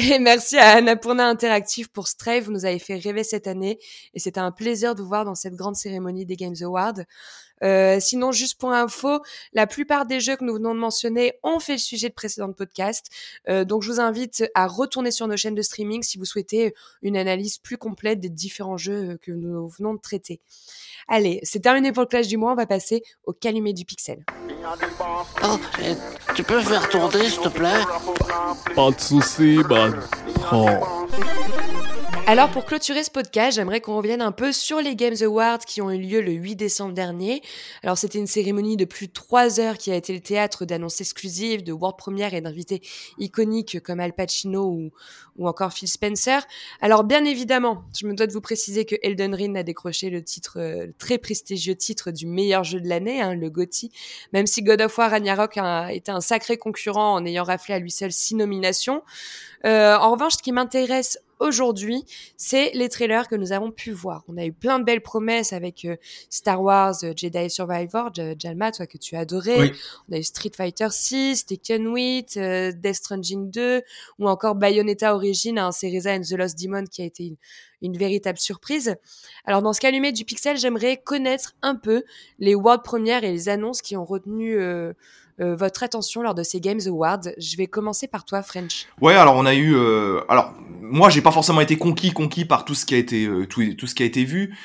[0.00, 3.80] Et merci à Annapurna Interactive pour Stray, vous nous avez fait rêver cette année
[4.14, 7.00] et c'était un plaisir de vous voir dans cette grande cérémonie des Games Awards.
[7.64, 9.20] Euh, sinon, juste pour info,
[9.52, 12.52] la plupart des jeux que nous venons de mentionner ont fait le sujet de précédents
[12.52, 13.08] podcasts.
[13.48, 16.74] Euh, donc, je vous invite à retourner sur nos chaînes de streaming si vous souhaitez
[17.02, 20.40] une analyse plus complète des différents jeux que nous venons de traiter.
[21.08, 22.52] Allez, c'est terminé pour le clash du mois.
[22.52, 24.24] On va passer au calumet du pixel.
[25.44, 25.58] Oh,
[26.34, 27.82] tu peux faire tourner, s'il te plaît?
[28.74, 29.87] Pas de soucis, bah.
[30.44, 31.77] ほう。
[32.30, 35.90] Alors pour clôturer ce podcast, j'aimerais qu'on revienne un peu sur les Games Awards qui ont
[35.90, 37.40] eu lieu le 8 décembre dernier.
[37.82, 41.00] Alors c'était une cérémonie de plus de trois heures qui a été le théâtre d'annonces
[41.00, 42.82] exclusives, de world premières et d'invités
[43.16, 44.62] iconiques comme Al Pacino
[45.38, 46.46] ou, encore Phil Spencer.
[46.82, 50.22] Alors bien évidemment, je me dois de vous préciser que Elden Ring a décroché le
[50.22, 53.90] titre, le très prestigieux titre du meilleur jeu de l'année, hein, le GOTY,
[54.34, 57.78] même si God of War Ragnarok a été un sacré concurrent en ayant raflé à
[57.78, 59.02] lui seul six nominations.
[59.64, 62.04] Euh, en revanche, ce qui m'intéresse aujourd'hui,
[62.36, 64.24] c'est les trailers que nous avons pu voir.
[64.28, 65.96] On a eu plein de belles promesses avec euh,
[66.30, 69.72] Star Wars euh, Jedi Survivor, Jalma, toi que tu as adoré.
[70.08, 73.82] On a eu Street Fighter 6, Tekken 8, euh, Death Stranding 2,
[74.18, 77.36] ou encore Bayonetta Origin, hein, Cereza and the Lost Demon qui a été une,
[77.82, 78.96] une véritable surprise.
[79.44, 82.04] Alors dans ce calumet du pixel, j'aimerais connaître un peu
[82.38, 84.58] les world premières et les annonces qui ont retenu
[85.40, 87.20] euh, euh, votre attention lors de ces Games Awards.
[87.38, 88.86] Je vais commencer par toi, French.
[89.00, 92.64] Ouais, alors on a eu, euh, alors moi j'ai pas forcément été conquis conquis par
[92.64, 94.56] tout ce qui a été euh, tout, tout, ce qui a été vu,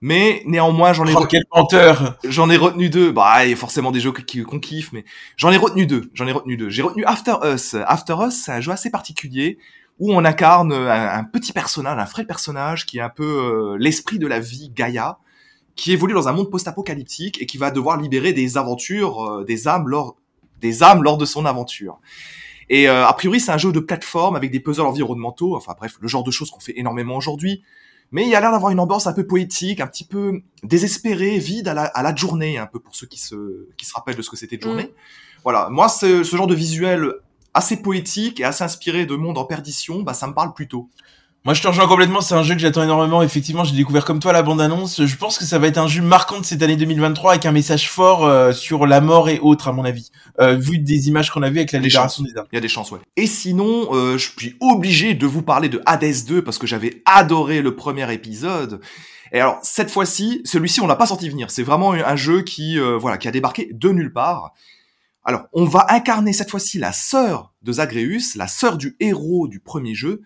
[0.00, 3.12] mais néanmoins j'en ai oh, quel menteur j'en ai retenu deux.
[3.12, 5.04] Bah il y a forcément des jeux qu'on kiffe, mais
[5.36, 6.10] j'en ai retenu deux.
[6.14, 6.70] J'en ai retenu deux.
[6.70, 7.74] J'ai retenu After Us.
[7.86, 9.58] After Us, c'est un jeu assez particulier
[9.98, 14.18] où on incarne un, petit personnage, un frêle personnage qui est un peu euh, l'esprit
[14.18, 15.18] de la vie Gaïa,
[15.76, 19.68] qui évolue dans un monde post-apocalyptique et qui va devoir libérer des aventures, euh, des
[19.68, 20.16] âmes lors
[20.60, 22.00] des âmes lors de son aventure.
[22.68, 25.98] Et euh, a priori, c'est un jeu de plateforme avec des puzzles environnementaux, enfin bref,
[26.00, 27.62] le genre de choses qu'on fait énormément aujourd'hui.
[28.10, 31.38] Mais il y a l'air d'avoir une ambiance un peu poétique, un petit peu désespérée,
[31.38, 34.16] vide à la, à la journée, un peu pour ceux qui se, qui se rappellent
[34.16, 34.84] de ce que c'était de journée.
[34.84, 35.40] Mm.
[35.42, 37.12] Voilà, moi, ce, ce genre de visuel
[37.52, 40.88] assez poétique et assez inspiré de monde en perdition, bah ça me parle plutôt.
[41.46, 42.20] Moi, je te rejoins complètement.
[42.22, 43.22] C'est un jeu que j'attends énormément.
[43.22, 45.04] Effectivement, j'ai découvert comme toi la bande-annonce.
[45.06, 47.52] Je pense que ça va être un jeu marquant de cette année 2023 avec un
[47.52, 50.10] message fort euh, sur la mort et autres, à mon avis.
[50.40, 52.46] Euh, vu des images qu'on a vues avec la libération des âmes.
[52.50, 52.98] Il y a des chances, ouais.
[53.14, 57.00] Et sinon, euh, je suis obligé de vous parler de Hades 2 parce que j'avais
[57.04, 58.80] adoré le premier épisode.
[59.30, 61.52] Et alors, cette fois-ci, celui-ci, on l'a pas senti venir.
[61.52, 64.52] C'est vraiment un jeu qui, euh, voilà, qui a débarqué de nulle part.
[65.22, 69.60] Alors, on va incarner cette fois-ci la sœur de Zagreus, la sœur du héros du
[69.60, 70.22] premier jeu.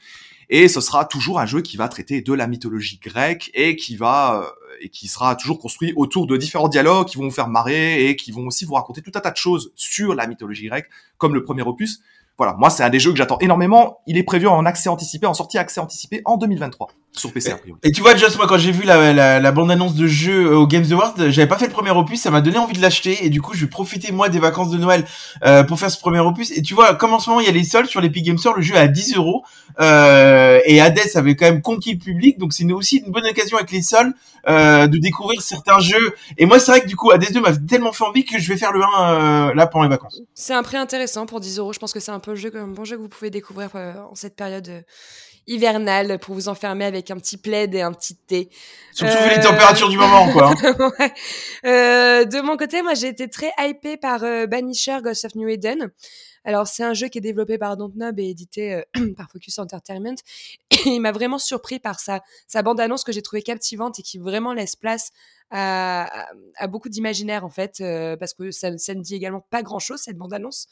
[0.52, 3.94] Et ce sera toujours un jeu qui va traiter de la mythologie grecque et qui
[3.94, 4.50] va euh,
[4.82, 8.16] et qui sera toujours construit autour de différents dialogues qui vont vous faire marrer et
[8.16, 10.88] qui vont aussi vous raconter tout un tas de choses sur la mythologie grecque,
[11.18, 12.00] comme le premier opus.
[12.36, 14.00] Voilà, moi c'est un des jeux que j'attends énormément.
[14.08, 17.54] Il est prévu en accès anticipé, en sortie accès anticipé en 2023 sur PC.
[17.82, 20.46] Et, et tu vois, Just moi quand j'ai vu la, la, la bande-annonce de jeu
[20.46, 22.82] euh, au Games Awards, j'avais pas fait le premier opus, ça m'a donné envie de
[22.82, 25.04] l'acheter et du coup je vais profiter moi des vacances de Noël
[25.44, 26.50] euh, pour faire ce premier opus.
[26.52, 28.38] Et tu vois, comme en ce moment il y a les soldes sur l'Epic Games
[28.38, 29.44] Store, le jeu est à 10 euros
[29.80, 33.56] euh, et Hades avait quand même conquis le public, donc c'est aussi une bonne occasion
[33.56, 34.12] avec les soldes
[34.48, 36.14] euh, de découvrir certains jeux.
[36.38, 38.48] Et moi c'est vrai que du coup Hades 2 m'a tellement fait envie que je
[38.48, 40.20] vais faire le 1 euh, là pendant les vacances.
[40.34, 41.72] C'est un prix intéressant pour 10 euros.
[41.72, 43.70] Je pense que c'est un peu le jeu, un bon jeu que vous pouvez découvrir
[43.74, 44.80] euh, en cette période euh,
[45.50, 48.48] hivernale pour vous enfermer avec un petit plaid et un petit thé.
[48.92, 49.36] Surtout euh...
[49.36, 50.52] les températures du moment, quoi.
[50.52, 50.76] Hein.
[50.98, 51.12] ouais.
[51.66, 55.48] euh, de mon côté, moi, j'ai été très hypée par euh, Banisher Ghost of New
[55.48, 55.90] Eden.
[56.44, 60.14] Alors, c'est un jeu qui est développé par Dontnod et édité euh, par Focus Entertainment.
[60.70, 64.18] Et il m'a vraiment surpris par sa, sa bande-annonce que j'ai trouvée captivante et qui
[64.18, 65.10] vraiment laisse place
[65.50, 69.44] à, à, à beaucoup d'imaginaire, en fait, euh, parce que ça, ça, ne dit également
[69.50, 70.68] pas grand-chose, cette bande-annonce.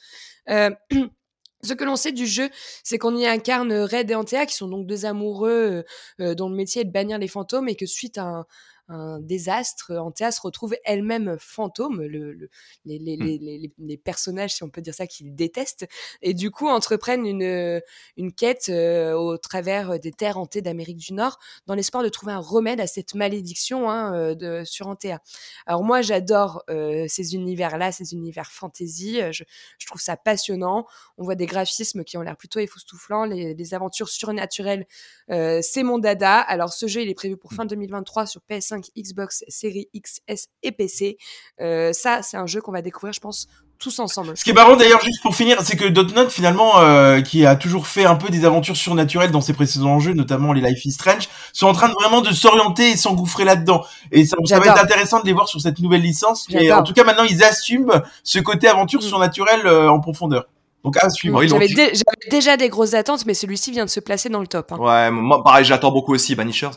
[0.48, 0.70] Euh,
[1.64, 2.50] Ce que l'on sait du jeu,
[2.84, 5.84] c'est qu'on y incarne Red et Antea, qui sont donc deux amoureux
[6.20, 8.46] euh, dont le métier est de bannir les fantômes, et que suite à un,
[8.88, 12.50] un désastre, Antea se retrouve elle-même fantôme, le, le,
[12.84, 15.86] les, les, les, les, les, personnages, si on peut dire ça, qu'ils détestent,
[16.22, 17.82] et du coup entreprennent une,
[18.16, 22.32] une quête euh, au travers des terres hantées d'Amérique du Nord, dans l'espoir de trouver
[22.32, 25.20] un remède à cette malédiction hein, de, sur Antea.
[25.66, 29.44] Alors moi, j'adore euh, ces univers-là, ces univers fantasy, je,
[29.78, 30.86] je, trouve ça passionnant,
[31.16, 34.86] on voit des graphismes qui ont l'air plutôt époustouflants, les, les aventures surnaturelles,
[35.30, 36.40] euh, c'est mon dada.
[36.40, 40.72] Alors ce jeu, il est prévu pour fin 2023 sur PS5 Xbox Series XS et
[40.72, 41.18] PC.
[41.60, 43.48] Euh, ça, c'est un jeu qu'on va découvrir, je pense,
[43.78, 44.36] tous ensemble.
[44.36, 47.54] Ce qui est marrant d'ailleurs, juste pour finir, c'est que Dotnod finalement, euh, qui a
[47.54, 50.92] toujours fait un peu des aventures surnaturelles dans ses précédents jeux, notamment les Life is
[50.92, 53.84] Strange, sont en train de vraiment de s'orienter et s'engouffrer là-dedans.
[54.10, 56.46] Et ça, ça, va être intéressant de les voir sur cette nouvelle licence.
[56.50, 59.04] Et en tout cas, maintenant, ils assument ce côté aventure mmh.
[59.04, 60.46] surnaturelle euh, en profondeur.
[60.84, 61.44] Donc à suivre.
[61.44, 61.92] J'avais dé
[62.30, 64.72] déjà des grosses attentes, mais celui-ci vient de se placer dans le top.
[64.72, 64.78] Hein.
[64.78, 66.70] Ouais, moi pareil, j'attends beaucoup aussi Banishers.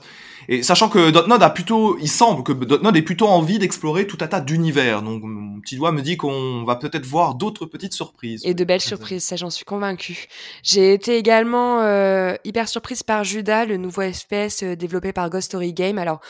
[0.47, 4.17] Et sachant que Dotnod a plutôt, il semble que Dotnod ait plutôt envie d'explorer tout
[4.21, 5.01] un tas d'univers.
[5.01, 8.41] Donc mon petit doigt me dit qu'on va peut-être voir d'autres petites surprises.
[8.45, 10.27] Et de belles surprises, ça j'en suis convaincue.
[10.63, 15.47] J'ai été également euh, hyper surprise par Judas, le nouveau FPS euh, développé par Ghost
[15.47, 15.97] Story Game.
[15.97, 16.21] Alors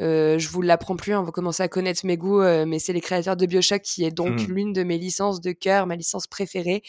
[0.00, 2.92] euh, je vous l'apprends plus, on va commencer à connaître mes goûts, euh, mais c'est
[2.92, 4.52] les créateurs de Bioshock qui est donc mmh.
[4.52, 6.82] l'une de mes licences de cœur, ma licence préférée.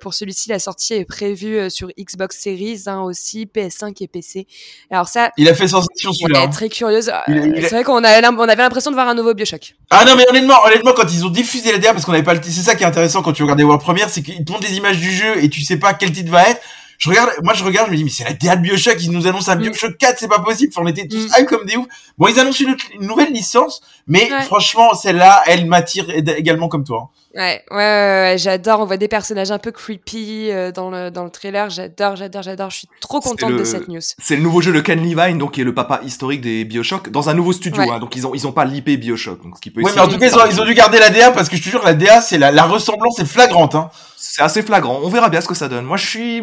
[0.00, 4.46] Pour celui-ci, la sortie est prévue sur Xbox Series hein, aussi, PS5 et PC.
[4.90, 5.68] Alors ça, il a fait
[5.98, 6.42] sensation celui-là.
[6.42, 6.48] Hein.
[6.48, 7.10] Très curieuse.
[7.26, 9.74] C'est vrai qu'on avait l'impression de voir un nouveau Bioshock.
[9.90, 12.34] Ah non, mais honnêtement, honnêtement, quand ils ont diffusé la DA, parce qu'on avait pas
[12.34, 14.52] le, c'est ça qui est intéressant quand tu regardes les World Premiere, c'est qu'ils te
[14.52, 16.60] montrent des images du jeu et tu sais pas quel titre va être
[16.98, 19.10] je regarde, moi je regarde, je me dis mais c'est la DA de Bioshock, ils
[19.10, 19.62] nous annoncent un mm.
[19.62, 20.72] Bioshock 4, c'est pas possible.
[20.76, 21.44] On était tous mm.
[21.46, 21.86] comme des oufs.
[22.16, 27.10] Bon, ils annoncent une, nouvelle licence, mais franchement celle-là, elle m'attire également comme toi.
[27.36, 28.80] Ouais, ouais, ouais, ouais j'adore.
[28.80, 31.68] On voit des personnages un peu creepy euh, dans le dans le trailer.
[31.68, 32.70] J'adore, j'adore, j'adore.
[32.70, 34.00] Je suis trop contente le, de cette news.
[34.00, 37.10] C'est le nouveau jeu de Ken Levine, donc qui est le papa historique des Bioshock,
[37.10, 37.82] dans un nouveau studio.
[37.82, 37.90] Ouais.
[37.90, 39.82] Hein, donc ils ont ils ont pas l'IP Bioshock, donc ce qui peut.
[39.82, 41.56] Ouais, mais en tout cas ils ont, ils ont dû garder la DA parce que
[41.56, 43.74] je te jure la DA c'est la, la ressemblance est flagrante.
[43.74, 43.90] Hein.
[44.16, 45.00] C'est assez flagrant.
[45.02, 45.84] On verra bien ce que ça donne.
[45.84, 46.42] Moi je suis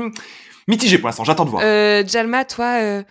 [0.67, 1.63] mitigé pour l'instant, j'attends de voir.
[1.65, 3.03] Euh, Jalma, toi, euh,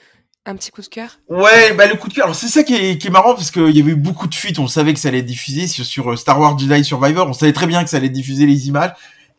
[0.45, 2.25] un petit coup de cœur Ouais, bah le coup de cœur.
[2.25, 4.35] Alors c'est ça qui est, qui est marrant parce qu'il y avait eu beaucoup de
[4.35, 4.59] fuites.
[4.59, 7.29] On savait que ça allait être diffusé sur, sur Star Wars Jedi Survivor.
[7.29, 8.93] On savait très bien que ça allait diffuser les images.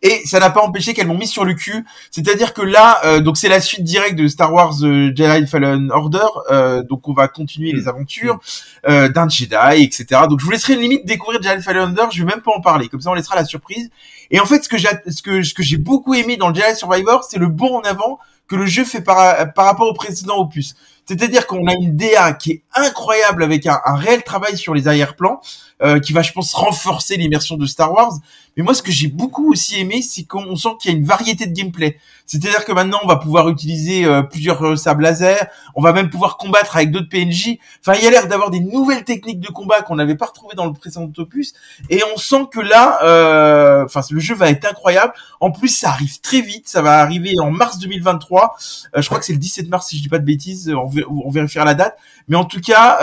[0.06, 1.86] Et ça n'a pas empêché qu'elles m'ont mis sur le cul.
[2.12, 5.92] C'est-à-dire que là, euh, donc c'est la suite directe de Star Wars euh, Jedi Fallen
[5.92, 6.20] Order.
[6.52, 7.78] Euh, donc on va continuer mmh.
[7.78, 8.40] les aventures
[8.88, 10.22] euh, d'un Jedi, etc.
[10.30, 12.04] Donc je vous laisserai une limite découvrir Jedi Fallen Order.
[12.12, 12.90] Je vais même pas en parler.
[12.90, 13.90] Comme ça, on laissera la surprise.
[14.30, 16.56] Et en fait, ce que j'ai, ce que, ce que j'ai beaucoup aimé dans le
[16.56, 19.94] Jedi Survivor, c'est le bon en avant que le jeu fait par, par rapport au
[19.94, 20.76] précédent opus.
[21.06, 25.42] C'est-à-dire qu'on a une DA qui est incroyable avec un, réel travail sur les arrière-plans,
[25.82, 28.14] euh, qui va, je pense, renforcer l'immersion de Star Wars.
[28.56, 31.06] Mais moi, ce que j'ai beaucoup aussi aimé, c'est qu'on sent qu'il y a une
[31.06, 31.98] variété de gameplay.
[32.26, 36.10] C'est-à-dire que maintenant, on va pouvoir utiliser euh, plusieurs euh, sables laser, on va même
[36.10, 37.58] pouvoir combattre avec d'autres PNJ.
[37.82, 40.56] Enfin, il y a l'air d'avoir des nouvelles techniques de combat qu'on n'avait pas retrouvées
[40.56, 41.54] dans le précédent opus.
[41.90, 45.14] Et on sent que là, euh, enfin, le jeu va être incroyable.
[45.40, 46.68] En plus, ça arrive très vite.
[46.68, 48.56] Ça va arriver en mars 2023.
[48.96, 50.72] je crois que c'est le 17 mars, si je dis pas de bêtises.
[51.08, 51.98] On vérifiera la date.
[52.28, 53.00] Mais en tout cas,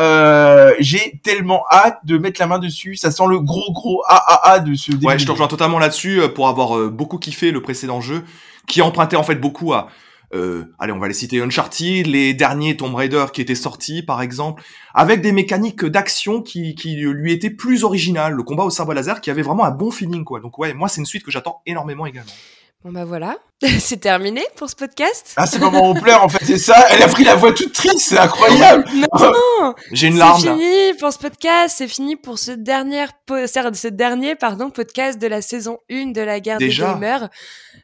[0.80, 2.96] j'ai tellement hâte de mettre la main dessus.
[2.96, 4.92] Ça sent le gros gros AAA de ce.
[5.04, 8.24] Ouais, je te rejoins totalement là-dessus pour avoir beaucoup kiffé le précédent jeu
[8.66, 9.88] qui empruntait en fait beaucoup à
[10.32, 14.22] euh, allez, on va les citer Uncharted, les derniers Tomb Raider qui étaient sortis, par
[14.22, 14.62] exemple,
[14.94, 18.34] avec des mécaniques d'action qui, qui lui étaient plus originales.
[18.34, 20.40] Le combat au sabre laser qui avait vraiment un bon feeling, quoi.
[20.40, 22.30] Donc ouais, moi c'est une suite que j'attends énormément également.
[22.82, 23.36] Bon bah voilà,
[23.78, 25.34] c'est terminé pour ce podcast.
[25.36, 26.86] Ah c'est le moment où on pleure en fait, c'est ça.
[26.88, 28.86] Elle a pris la voix toute triste, c'est incroyable.
[28.94, 30.40] Non, j'ai une larme.
[30.40, 35.26] C'est fini pour ce podcast, c'est fini pour ce dernier, ce dernier pardon podcast de
[35.26, 37.28] la saison 1 de la guerre des gamers.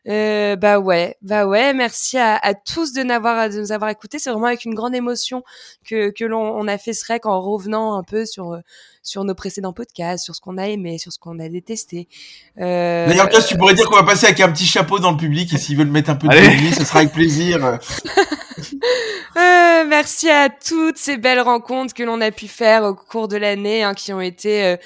[0.08, 1.74] Euh, bah ouais, bah ouais.
[1.74, 4.18] Merci à, à tous de, n'avoir, de nous avoir écoutés.
[4.18, 5.42] C'est vraiment avec une grande émotion
[5.86, 8.58] que, que l'on on a fait ce rec en revenant un peu sur
[9.06, 12.08] sur nos précédents podcasts, sur ce qu'on a aimé, sur ce qu'on a détesté.
[12.60, 13.06] Euh...
[13.06, 15.58] D'ailleurs, tu pourrais dire qu'on va passer avec un petit chapeau dans le public et
[15.58, 17.78] s'ils veulent mettre un peu de vie, ce sera avec plaisir.
[19.36, 23.36] euh, merci à toutes ces belles rencontres que l'on a pu faire au cours de
[23.36, 24.76] l'année, hein, qui ont été euh,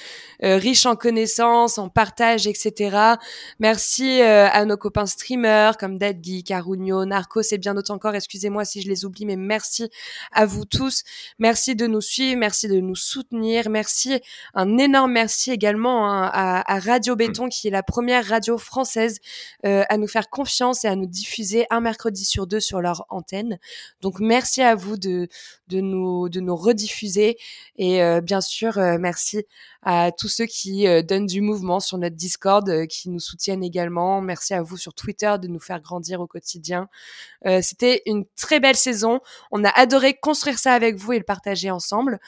[0.42, 2.96] euh, riches en connaissances, en partage, etc.
[3.60, 8.14] Merci euh, à nos copains streamers comme Dadgeek, Carugno, Narcos et bien d'autres encore.
[8.14, 9.88] Excusez-moi si je les oublie, mais merci
[10.32, 11.04] à vous tous.
[11.38, 14.20] Merci de nous suivre, merci de nous soutenir, merci,
[14.54, 19.18] un énorme merci également hein, à, à, Radio Béton, qui est la première radio française
[19.62, 23.59] à nous faire confiance et à nous diffuser un mercredi sur deux sur leur antenne.
[24.00, 25.28] Donc merci à vous de,
[25.68, 27.38] de, nous, de nous rediffuser.
[27.76, 29.44] Et euh, bien sûr euh, merci
[29.82, 34.20] à tous ceux qui euh, donnent du mouvement sur notre Discord, qui nous soutiennent également.
[34.20, 36.88] Merci à vous sur Twitter de nous faire grandir au quotidien.
[37.62, 39.20] C'était une très belle saison.
[39.50, 42.20] On a adoré construire ça avec vous et le partager ensemble.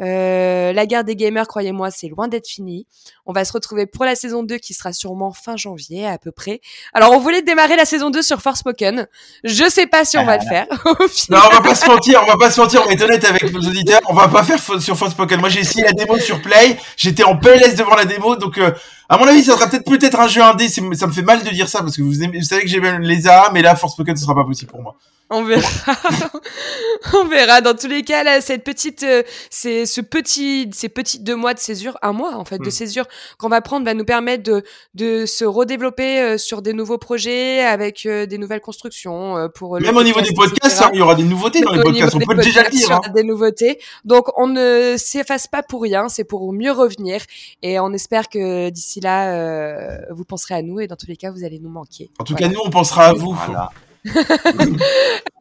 [0.00, 2.86] Euh, la guerre des gamers, croyez-moi, c'est loin d'être fini.
[3.26, 6.30] On va se retrouver pour la saison 2 qui sera sûrement fin janvier à peu
[6.30, 6.60] près.
[6.94, 9.06] Alors on voulait démarrer la saison 2 sur Forspoken.
[9.44, 10.66] Je sais pas si on va le faire.
[11.28, 13.52] non, on va pas se mentir, on va pas se mentir, on être honnête avec
[13.52, 15.40] nos auditeurs, on va pas faire sur Forspoken.
[15.40, 18.72] Moi j'ai essayé la démo sur Play, j'étais en PLS devant la démo, donc euh,
[19.10, 21.50] à mon avis ça sera peut-être peut-être un jeu indé, ça me fait mal de
[21.50, 24.16] dire ça parce que vous, vous savez que j'ai même les A, mais là Forspoken
[24.16, 24.96] ce sera pas possible pour moi.
[25.32, 25.68] On verra.
[27.14, 27.60] on verra.
[27.60, 31.54] Dans tous les cas, là, cette petite, euh, c'est ce petit, ces petits deux mois
[31.54, 32.72] de césure, un mois en fait de hmm.
[32.72, 33.04] césure
[33.38, 37.64] qu'on va prendre, va nous permettre de de se redévelopper euh, sur des nouveaux projets
[37.64, 39.80] avec euh, des nouvelles constructions pour.
[39.80, 42.16] Même au niveau des podcasts, hein, il y aura des nouveautés dans les podcasts.
[42.16, 42.90] On peut déjà le dire.
[42.90, 43.00] Hein.
[43.14, 43.78] Des nouveautés.
[44.04, 46.08] Donc on ne s'efface pas pour rien.
[46.08, 47.22] C'est pour mieux revenir.
[47.62, 51.30] Et on espère que d'ici là, vous penserez à nous et dans tous les cas,
[51.30, 52.10] vous allez nous manquer.
[52.18, 53.32] En tout cas, nous, on pensera à vous.
[53.32, 53.70] Voilà.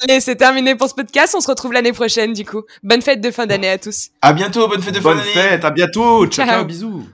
[0.03, 1.33] Allez, c'est terminé pour ce podcast.
[1.37, 2.63] On se retrouve l'année prochaine, du coup.
[2.83, 4.09] Bonne fête de fin d'année à tous.
[4.21, 4.67] À bientôt.
[4.67, 5.31] Bonne fête de fin d'année.
[5.33, 5.65] Bonne fête.
[5.65, 6.27] À bientôt.
[6.27, 6.45] ciao.
[6.45, 7.05] ciao bisous.